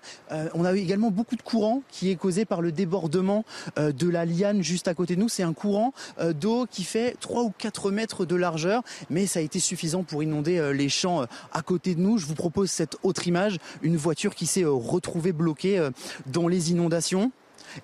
on 0.53 0.63
a 0.63 0.75
également 0.75 1.09
beaucoup 1.09 1.35
de 1.35 1.41
courant 1.41 1.81
qui 1.89 2.11
est 2.11 2.15
causé 2.15 2.45
par 2.45 2.61
le 2.61 2.71
débordement 2.71 3.45
de 3.77 4.09
la 4.09 4.25
liane 4.25 4.61
juste 4.61 4.87
à 4.87 4.93
côté 4.93 5.15
de 5.15 5.21
nous. 5.21 5.29
C'est 5.29 5.43
un 5.43 5.53
courant 5.53 5.93
d'eau 6.35 6.67
qui 6.69 6.83
fait 6.83 7.15
3 7.19 7.43
ou 7.43 7.53
4 7.57 7.89
mètres 7.89 8.25
de 8.25 8.35
largeur, 8.35 8.83
mais 9.09 9.25
ça 9.25 9.39
a 9.39 9.41
été 9.41 9.59
suffisant 9.59 10.03
pour 10.03 10.21
inonder 10.21 10.71
les 10.73 10.89
champs 10.89 11.25
à 11.51 11.61
côté 11.61 11.95
de 11.95 12.01
nous. 12.01 12.17
Je 12.17 12.25
vous 12.25 12.35
propose 12.35 12.69
cette 12.69 12.97
autre 13.03 13.27
image, 13.27 13.57
une 13.81 13.97
voiture 13.97 14.35
qui 14.35 14.45
s'est 14.51 14.63
euh, 14.63 14.71
retrouvé 14.71 15.31
bloqué 15.31 15.79
euh, 15.79 15.91
dans 16.27 16.47
les 16.47 16.71
inondations 16.71 17.31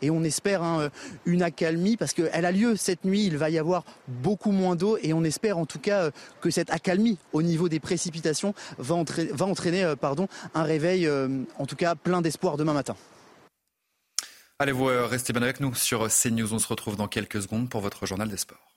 et 0.02 0.10
on 0.12 0.24
espère 0.24 0.64
hein, 0.64 0.82
euh, 0.82 0.90
une 1.26 1.42
accalmie 1.42 1.96
parce 1.96 2.14
qu'elle 2.14 2.46
a 2.46 2.52
lieu 2.52 2.76
cette 2.76 3.06
nuit, 3.06 3.26
il 3.26 3.38
va 3.38 3.50
y 3.50 3.58
avoir 3.58 3.86
beaucoup 4.08 4.52
moins 4.52 4.76
d'eau 4.76 4.98
et 5.02 5.14
on 5.14 5.24
espère 5.24 5.58
en 5.58 5.66
tout 5.66 5.80
cas 5.80 6.12
que 6.42 6.50
cette 6.50 6.70
accalmie 6.72 7.18
au 7.32 7.42
niveau 7.42 7.70
des 7.70 7.80
précipitations 7.80 8.54
va 8.78 8.96
entraîner, 8.96 9.32
va 9.32 9.46
entraîner 9.46 9.94
pardon, 10.00 10.28
un 10.54 10.64
réveil 10.64 11.10
en 11.58 11.66
tout 11.66 11.78
cas 11.78 11.96
plein 11.96 12.22
d'espoir 12.22 12.58
demain 12.58 12.74
matin. 12.74 12.96
Allez, 14.60 14.74
vous 14.74 14.86
restez 14.86 15.32
bien 15.34 15.44
avec 15.44 15.60
nous 15.62 15.74
sur 15.74 16.08
CNews, 16.10 16.54
on 16.54 16.60
se 16.60 16.68
retrouve 16.68 16.98
dans 16.98 17.08
quelques 17.08 17.42
secondes 17.42 17.70
pour 17.70 17.80
votre 17.80 18.06
journal 18.06 18.28
des 18.28 18.38
sports. 18.38 18.77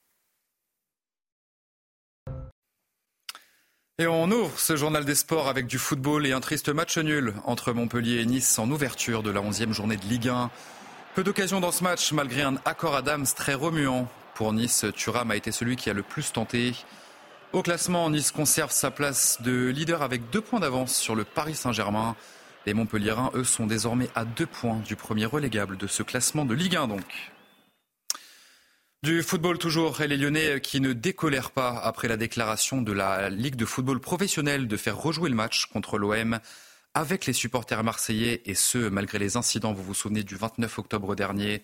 Et 4.01 4.07
on 4.07 4.31
ouvre 4.31 4.59
ce 4.59 4.77
journal 4.77 5.05
des 5.05 5.15
sports 5.15 5.47
avec 5.47 5.67
du 5.67 5.77
football 5.77 6.27
et 6.27 6.33
un 6.33 6.41
triste 6.41 6.71
match 6.71 6.97
nul 6.97 7.35
entre 7.45 7.75
Montpellier 7.75 8.23
et 8.23 8.25
Nice 8.25 8.59
en 8.59 8.71
ouverture 8.71 9.23
de 9.23 9.31
la 9.31 9.43
11e 9.43 9.75
journée 9.75 9.99
de 9.99 10.07
Ligue 10.07 10.31
1. 10.31 10.51
Peu 11.15 11.23
d'occasions 11.23 11.61
dans 11.61 11.71
ce 11.71 11.85
match 11.85 12.11
malgré 12.13 12.41
un 12.41 12.55
accord 12.65 12.97
Adams 12.97 13.27
très 13.37 13.53
remuant. 13.53 14.09
Pour 14.35 14.55
Nice, 14.55 14.87
Thuram 14.97 15.31
a 15.31 15.37
été 15.37 15.53
celui 15.53 15.77
qui 15.77 15.91
a 15.91 15.93
le 15.93 16.03
plus 16.03 16.33
tenté. 16.33 16.73
Au 17.53 17.61
classement, 17.61 18.09
Nice 18.09 18.33
conserve 18.33 18.71
sa 18.71 18.91
place 18.91 19.43
de 19.43 19.69
leader 19.69 20.01
avec 20.01 20.31
deux 20.31 20.41
points 20.41 20.61
d'avance 20.61 20.95
sur 20.95 21.15
le 21.15 21.25
Paris 21.25 21.55
Saint-Germain. 21.55 22.17
Les 22.65 22.73
Montpelliérains, 22.73 23.33
eux, 23.35 23.45
sont 23.45 23.67
désormais 23.67 24.09
à 24.15 24.25
deux 24.25 24.47
points 24.47 24.81
du 24.87 24.97
premier 24.97 25.27
relégable 25.27 25.77
de 25.77 25.87
ce 25.87 26.03
classement 26.03 26.47
de 26.47 26.55
Ligue 26.55 26.77
1 26.77 26.89
donc. 26.89 27.33
Du 29.03 29.23
football 29.23 29.57
toujours, 29.57 30.03
et 30.03 30.09
les 30.09 30.19
Lyonnais 30.19 30.61
qui 30.61 30.79
ne 30.79 30.93
décolèrent 30.93 31.53
pas 31.53 31.71
après 31.71 32.07
la 32.07 32.19
déclaration 32.19 32.83
de 32.83 32.93
la 32.93 33.31
Ligue 33.31 33.57
de 33.57 33.65
football 33.65 33.99
professionnel 33.99 34.69
de 34.69 34.77
faire 34.77 34.99
rejouer 34.99 35.31
le 35.31 35.35
match 35.35 35.65
contre 35.73 35.97
l'OM 35.97 36.39
avec 36.93 37.25
les 37.25 37.33
supporters 37.33 37.83
marseillais 37.83 38.43
et 38.45 38.55
ce, 38.55 38.77
malgré 38.77 39.19
les 39.19 39.39
incidents, 39.39 39.73
vous 39.73 39.83
vous 39.83 39.95
souvenez, 39.95 40.23
du 40.23 40.37
29 40.37 40.81
octobre 40.81 41.17
dernier. 41.17 41.63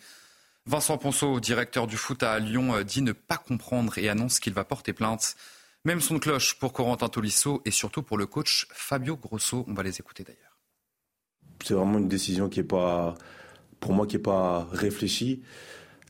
Vincent 0.65 0.97
Ponceau, 0.97 1.39
directeur 1.39 1.87
du 1.87 1.99
foot 1.99 2.23
à 2.23 2.39
Lyon, 2.39 2.81
dit 2.81 3.03
ne 3.03 3.13
pas 3.13 3.37
comprendre 3.37 3.99
et 3.99 4.09
annonce 4.09 4.41
qu'il 4.41 4.55
va 4.55 4.65
porter 4.65 4.95
plainte. 4.95 5.37
Même 5.85 6.01
son 6.01 6.19
cloche 6.19 6.55
pour 6.55 6.73
Corentin 6.73 7.11
Tolisso 7.11 7.61
et 7.67 7.71
surtout 7.71 8.03
pour 8.03 8.17
le 8.17 8.25
coach 8.25 8.67
Fabio 8.71 9.15
Grosso. 9.15 9.67
On 9.69 9.75
va 9.75 9.83
les 9.83 10.01
écouter 10.01 10.25
d'ailleurs. 10.25 10.57
C'est 11.63 11.75
vraiment 11.75 11.99
une 11.99 12.09
décision 12.09 12.49
qui 12.49 12.61
est 12.61 12.65
pas, 12.65 13.15
pour 13.79 13.93
moi, 13.93 14.07
qui 14.07 14.17
n'est 14.17 14.23
pas 14.23 14.67
réfléchie. 14.73 15.43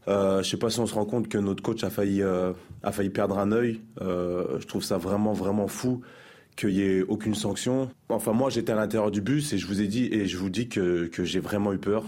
Euh, 0.08 0.42
je 0.42 0.50
sais 0.50 0.56
pas 0.56 0.70
si 0.70 0.78
on 0.80 0.86
se 0.86 0.94
rend 0.94 1.04
compte 1.04 1.28
que 1.28 1.38
notre 1.38 1.62
coach 1.62 1.82
a 1.84 1.90
failli, 1.90 2.22
euh, 2.22 2.52
a 2.82 2.92
failli 2.92 3.10
perdre 3.10 3.38
un 3.38 3.52
œil. 3.52 3.80
Euh, 4.00 4.58
je 4.60 4.66
trouve 4.66 4.84
ça 4.84 4.98
vraiment, 4.98 5.32
vraiment 5.32 5.68
fou 5.68 6.02
qu'il 6.54 6.70
n'y 6.70 6.80
ait 6.80 7.02
aucune 7.02 7.34
sanction. 7.34 7.90
Enfin, 8.08 8.32
moi, 8.32 8.48
j'étais 8.48 8.72
à 8.72 8.76
l'intérieur 8.76 9.10
du 9.10 9.20
bus 9.20 9.52
et 9.52 9.58
je 9.58 9.66
vous 9.66 9.80
ai 9.80 9.88
dit, 9.88 10.08
et 10.10 10.26
je 10.26 10.38
vous 10.38 10.48
dis 10.48 10.68
que, 10.68 11.06
que 11.06 11.22
j'ai 11.22 11.40
vraiment 11.40 11.72
eu 11.74 11.78
peur. 11.78 12.04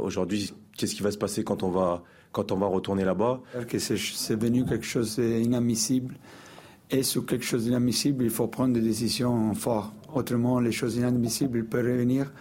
Aujourd'hui, 0.00 0.54
qu'est-ce 0.78 0.94
qui 0.94 1.02
va 1.02 1.10
se 1.10 1.18
passer 1.18 1.44
quand 1.44 1.62
on 1.62 1.68
va, 1.70 2.02
quand 2.32 2.52
on 2.52 2.56
va 2.56 2.68
retourner 2.68 3.04
là-bas? 3.04 3.42
C'est 3.78 4.38
devenu 4.38 4.64
quelque 4.64 4.86
chose 4.86 5.18
d'inadmissible. 5.18 6.14
Et 6.90 7.02
sur 7.02 7.26
quelque 7.26 7.44
chose 7.44 7.64
d'inadmissible, 7.64 8.24
il 8.24 8.30
faut 8.30 8.46
prendre 8.46 8.72
des 8.72 8.80
décisions 8.80 9.52
fortes. 9.54 9.92
Autrement, 10.14 10.58
les 10.58 10.72
choses 10.72 10.96
inadmissibles 10.96 11.64
peuvent 11.64 11.84
revenir. 11.84 12.32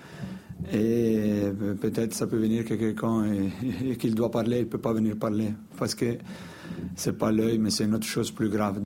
Et 0.72 1.18
euh, 1.44 1.74
peut-être 1.76 2.14
ça 2.14 2.28
peut 2.28 2.38
venir 2.38 2.66
que 2.66 2.74
quelqu'un 2.74 3.50
qu'il 4.00 4.16
doit 4.16 4.32
parler, 4.32 4.58
il 4.60 4.66
ne 4.66 4.70
peut 4.70 4.78
pas 4.78 4.94
venir 4.94 5.18
parler. 5.18 5.54
Parce 5.78 5.96
que 5.96 6.18
ce 6.96 7.10
n'est 7.10 7.16
pas 7.16 7.32
l'œil, 7.32 7.60
mais 7.60 7.70
c'est 7.70 7.84
une 7.84 7.96
autre 7.96 8.08
chose 8.08 8.32
plus 8.32 8.50
grave. 8.50 8.82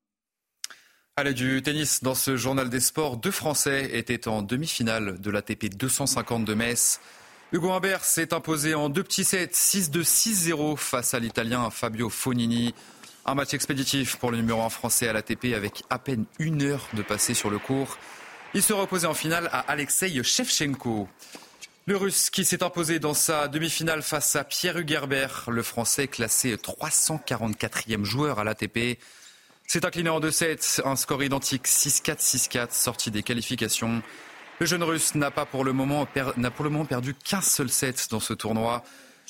Allez, 1.15 1.33
du 1.33 1.61
tennis 1.61 2.01
dans 2.01 2.15
ce 2.15 2.37
journal 2.37 2.69
des 2.69 2.79
sports. 2.79 3.17
Deux 3.17 3.31
Français 3.31 3.89
étaient 3.97 4.27
en 4.27 4.41
demi-finale 4.41 5.19
de 5.19 5.31
l'ATP 5.31 5.75
250 5.75 6.45
de 6.45 6.53
Metz. 6.53 7.01
Hugo 7.51 7.71
Humbert 7.71 8.03
s'est 8.03 8.33
imposé 8.33 8.73
en 8.75 8.89
deux 8.89 9.03
petits 9.03 9.23
sets, 9.23 9.47
6-2, 9.47 10.03
6-0 10.03 10.77
face 10.77 11.13
à 11.13 11.19
l'Italien 11.19 11.69
Fabio 11.71 12.09
Fonini. 12.09 12.73
Un 13.25 13.35
match 13.35 13.53
expéditif 13.53 14.15
pour 14.15 14.31
le 14.31 14.37
numéro 14.37 14.61
1 14.61 14.69
français 14.69 15.07
à 15.07 15.13
l'ATP 15.13 15.53
avec 15.55 15.83
à 15.89 15.99
peine 15.99 16.25
une 16.37 16.61
heure 16.61 16.87
de 16.93 17.01
passé 17.01 17.33
sur 17.33 17.49
le 17.49 17.59
cours. 17.59 17.97
Il 18.53 18.63
sera 18.63 18.83
opposé 18.83 19.05
en 19.05 19.13
finale 19.13 19.49
à 19.51 19.59
Alexei 19.59 20.23
Shevchenko. 20.23 21.07
Le 21.89 21.97
Russe 21.97 22.29
qui 22.29 22.45
s'est 22.45 22.61
imposé 22.61 22.99
dans 22.99 23.15
sa 23.15 23.47
demi-finale 23.47 24.03
face 24.03 24.35
à 24.35 24.43
Pierre 24.43 24.77
Hugerbert, 24.77 25.45
le 25.47 25.63
Français 25.63 26.07
classé 26.07 26.55
344e 26.55 28.03
joueur 28.03 28.37
à 28.37 28.43
l'ATP. 28.43 28.99
C'est 29.65 29.85
incliné 29.85 30.11
en 30.11 30.19
2-7, 30.19 30.81
un 30.85 30.95
score 30.95 31.23
identique 31.23 31.65
6-4, 31.65 32.19
6-4, 32.19 32.73
sorti 32.73 33.09
des 33.09 33.23
qualifications. 33.23 34.03
Le 34.59 34.67
jeune 34.67 34.83
Russe 34.83 35.15
n'a 35.15 35.31
pas 35.31 35.47
pour 35.47 35.63
le 35.63 35.73
moment, 35.73 36.05
pour 36.05 36.63
le 36.63 36.69
moment 36.69 36.85
perdu 36.85 37.15
qu'un 37.15 37.41
seul 37.41 37.69
set 37.69 38.05
dans 38.11 38.19
ce 38.19 38.33
tournoi. 38.33 38.83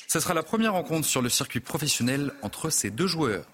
Ce 0.06 0.20
sera 0.20 0.34
la 0.34 0.42
première 0.42 0.74
rencontre 0.74 1.06
sur 1.06 1.22
le 1.22 1.30
circuit 1.30 1.60
professionnel 1.60 2.30
entre 2.42 2.68
ces 2.68 2.90
deux 2.90 3.06
joueurs. 3.06 3.46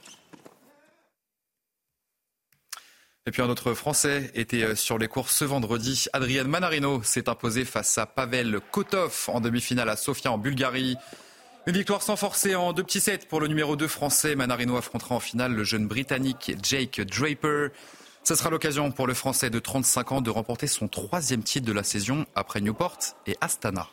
Et 3.26 3.32
puis 3.32 3.42
un 3.42 3.48
autre 3.48 3.74
Français 3.74 4.30
était 4.34 4.62
euh, 4.62 4.74
sur 4.76 4.98
les 4.98 5.08
courses 5.08 5.36
ce 5.36 5.44
vendredi. 5.44 6.06
Adrien 6.12 6.44
Manarino 6.44 7.02
s'est 7.02 7.28
imposé 7.28 7.64
face 7.64 7.98
à 7.98 8.06
Pavel 8.06 8.60
Kotov 8.70 9.28
en 9.28 9.40
demi-finale 9.40 9.88
à 9.88 9.96
Sofia 9.96 10.30
en 10.30 10.38
Bulgarie. 10.38 10.96
Une 11.66 11.74
victoire 11.74 12.02
sans 12.02 12.14
forcer 12.14 12.54
en 12.54 12.72
deux 12.72 12.84
petits 12.84 13.00
sets 13.00 13.26
pour 13.28 13.40
le 13.40 13.48
numéro 13.48 13.74
2 13.74 13.88
français. 13.88 14.36
Manarino 14.36 14.76
affrontera 14.76 15.16
en 15.16 15.20
finale 15.20 15.52
le 15.52 15.64
jeune 15.64 15.88
Britannique 15.88 16.52
Jake 16.62 17.00
Draper. 17.00 17.70
Ce 18.22 18.36
sera 18.36 18.50
l'occasion 18.50 18.92
pour 18.92 19.08
le 19.08 19.14
Français 19.14 19.50
de 19.50 19.58
35 19.58 20.12
ans 20.12 20.20
de 20.20 20.30
remporter 20.30 20.68
son 20.68 20.86
troisième 20.86 21.42
titre 21.42 21.66
de 21.66 21.72
la 21.72 21.82
saison 21.82 22.26
après 22.36 22.60
Newport 22.60 22.98
et 23.26 23.36
Astana. 23.40 23.88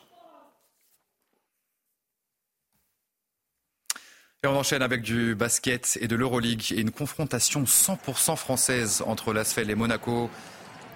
Et 4.44 4.46
on 4.46 4.58
enchaîne 4.58 4.82
avec 4.82 5.00
du 5.00 5.34
basket 5.34 5.96
et 6.02 6.06
de 6.06 6.14
l'Euroleague 6.14 6.70
et 6.72 6.80
une 6.82 6.90
confrontation 6.90 7.64
100% 7.64 8.36
française 8.36 9.02
entre 9.06 9.32
l'Asfel 9.32 9.70
et 9.70 9.74
Monaco. 9.74 10.28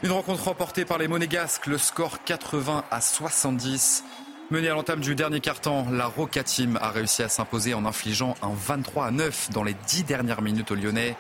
Une 0.03 0.11
rencontre 0.11 0.45
remportée 0.45 0.85
par 0.85 0.99
les 0.99 1.09
Monégasques, 1.09 1.67
le 1.67 1.79
score 1.79 2.23
80 2.25 2.85
à 2.91 3.01
70. 3.01 4.05
Mené 4.51 4.69
à 4.69 4.75
l'entame 4.75 5.01
du 5.01 5.15
dernier 5.15 5.41
quart-temps, 5.41 5.87
la 5.91 6.09
Roca 6.09 6.45
Team 6.45 6.79
a 6.83 6.91
réussi 6.91 7.23
à 7.23 7.31
s'imposer 7.31 7.73
en 7.73 7.87
infligeant 7.87 8.35
un 8.43 8.53
23 8.53 9.07
à 9.07 9.11
9 9.13 9.49
dans 9.55 9.65
les 9.65 9.77
10 9.87 10.05
dernières 10.05 10.43
minutes 10.43 10.71
au 10.73 10.75
Lyonnais. 10.75 11.17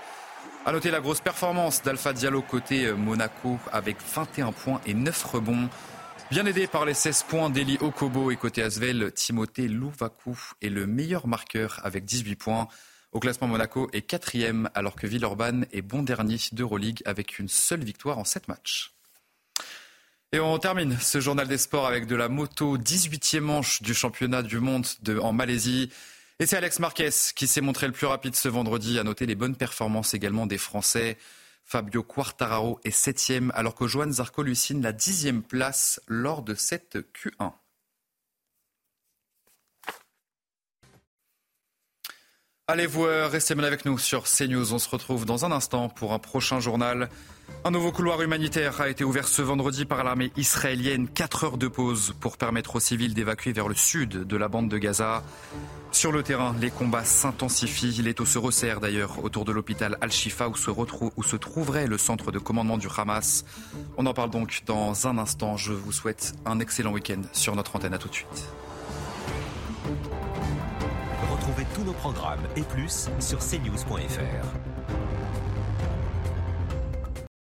A 0.67 0.73
noter 0.73 0.91
la 0.91 1.01
grosse 1.01 1.21
performance 1.21 1.83
d'Alpha 1.83 2.12
Diallo 2.12 2.43
côté 2.43 2.93
Monaco 2.93 3.59
avec 3.73 3.97
21 4.14 4.53
points 4.53 4.83
et 4.85 4.93
9 4.93 5.25
rebonds. 5.25 5.71
Bien 6.31 6.45
aidé 6.45 6.67
par 6.67 6.85
les 6.85 6.93
16 6.93 7.23
points 7.23 7.49
d'Eli 7.49 7.79
Okobo 7.81 8.31
et 8.31 8.37
côté 8.37 8.62
Asvel, 8.62 9.12
Timothée 9.12 9.67
Louvakou 9.67 10.38
est 10.61 10.69
le 10.69 10.87
meilleur 10.87 11.27
marqueur 11.27 11.81
avec 11.85 12.05
18 12.05 12.37
points. 12.37 12.69
Au 13.12 13.19
classement, 13.19 13.49
Monaco 13.49 13.88
est 13.95 14.03
quatrième 14.03 14.69
alors 14.75 14.95
que 14.95 15.07
Villeurbanne 15.07 15.64
est 15.73 15.81
bon 15.81 16.03
dernier 16.03 16.37
d'Euroleague 16.53 17.01
avec 17.07 17.38
une 17.38 17.49
seule 17.49 17.83
victoire 17.83 18.19
en 18.19 18.25
7 18.25 18.47
matchs. 18.47 18.93
Et 20.33 20.38
on 20.38 20.59
termine 20.59 20.99
ce 21.01 21.19
journal 21.19 21.49
des 21.49 21.57
sports 21.57 21.87
avec 21.87 22.07
de 22.07 22.14
la 22.14 22.29
moto, 22.29 22.77
18e 22.77 23.41
manche 23.41 23.81
du 23.81 23.95
championnat 23.95 24.43
du 24.43 24.59
monde 24.59 24.87
en 25.23 25.33
Malaisie. 25.33 25.91
Et 26.41 26.47
c'est 26.47 26.59
Alex 26.59 26.79
Marquez 26.79 27.09
qui 27.35 27.47
s'est 27.47 27.62
montré 27.62 27.87
le 27.87 27.95
plus 27.95 28.07
rapide 28.07 28.37
ce 28.37 28.51
vendredi, 28.51 28.99
à 28.99 29.03
noter 29.03 29.25
les 29.25 29.35
bonnes 29.35 29.57
performances 29.57 30.12
également 30.12 30.47
des 30.47 30.59
Français. 30.59 31.17
Fabio 31.70 32.02
Quartararo 32.02 32.81
est 32.83 32.90
septième, 32.90 33.52
alors 33.54 33.74
que 33.74 33.87
Johan 33.87 34.11
Zarco 34.11 34.42
lui 34.42 34.57
signe 34.57 34.81
la 34.81 34.92
dixième 34.92 35.42
place 35.42 36.00
lors 36.09 36.40
de 36.40 36.54
cette 36.54 36.96
Q1. 37.12 37.52
Allez, 42.68 42.87
vous 42.87 43.04
euh, 43.04 43.28
restez 43.28 43.54
bien 43.54 43.64
avec 43.64 43.85
nous 43.85 43.98
sur 43.98 44.24
CNews. 44.24 44.72
On 44.72 44.78
se 44.78 44.88
retrouve 44.88 45.26
dans 45.26 45.44
un 45.44 45.52
instant 45.52 45.90
pour 45.90 46.14
un 46.14 46.18
prochain 46.18 46.59
journal. 46.59 47.11
Un 47.65 47.71
nouveau 47.71 47.93
couloir 47.93 48.23
humanitaire 48.23 48.81
a 48.81 48.89
été 48.89 49.05
ouvert 49.05 49.29
ce 49.29 49.43
vendredi 49.43 49.85
par 49.85 50.05
l'armée 50.05 50.33
israélienne. 50.37 51.09
Quatre 51.09 51.45
heures 51.45 51.59
de 51.59 51.69
pause 51.69 52.15
pour 52.21 52.37
permettre 52.37 52.77
aux 52.77 52.81
civils 52.81 53.15
d'évacuer 53.15 53.53
vers 53.53 53.69
le 53.69 53.75
sud 53.75 54.11
de 54.27 54.37
la 54.37 54.49
bande 54.49 54.69
de 54.69 54.79
Gaza. 54.79 55.23
Sur 55.91 56.13
le 56.13 56.23
terrain, 56.23 56.55
les 56.61 56.71
combats 56.71 57.05
s'intensifient. 57.05 58.03
L'étau 58.03 58.25
se 58.25 58.39
resserre 58.39 58.81
d'ailleurs 58.81 59.25
autour 59.25 59.45
de 59.45 59.53
l'hôpital 59.53 59.99
Al-Shifa 60.01 60.49
où 60.49 60.57
se, 60.57 60.71
où 60.71 61.23
se 61.23 61.37
trouverait 61.37 61.87
le 61.87 61.99
centre 61.99 62.31
de 62.31 62.39
commandement 62.39 62.79
du 62.79 62.89
Hamas. 62.97 63.45
On 63.97 64.07
en 64.07 64.15
parle 64.15 64.31
donc 64.31 64.63
dans 64.67 65.07
un 65.07 65.19
instant. 65.19 65.57
Je 65.57 65.73
vous 65.73 65.93
souhaite 65.93 66.35
un 66.47 66.61
excellent 66.61 66.93
week-end 66.93 67.23
sur 67.33 67.57
notre 67.57 67.77
antenne. 67.77 67.95
À 67.95 67.99
tout 67.99 68.09
de 68.09 68.15
suite. 68.15 68.49
Retrouvez 71.31 71.67
tous 71.75 71.83
nos 71.83 71.93
programmes 71.93 72.47
et 72.57 72.63
plus 72.63 73.09
sur 73.19 73.39
cnews.fr. 73.39 74.47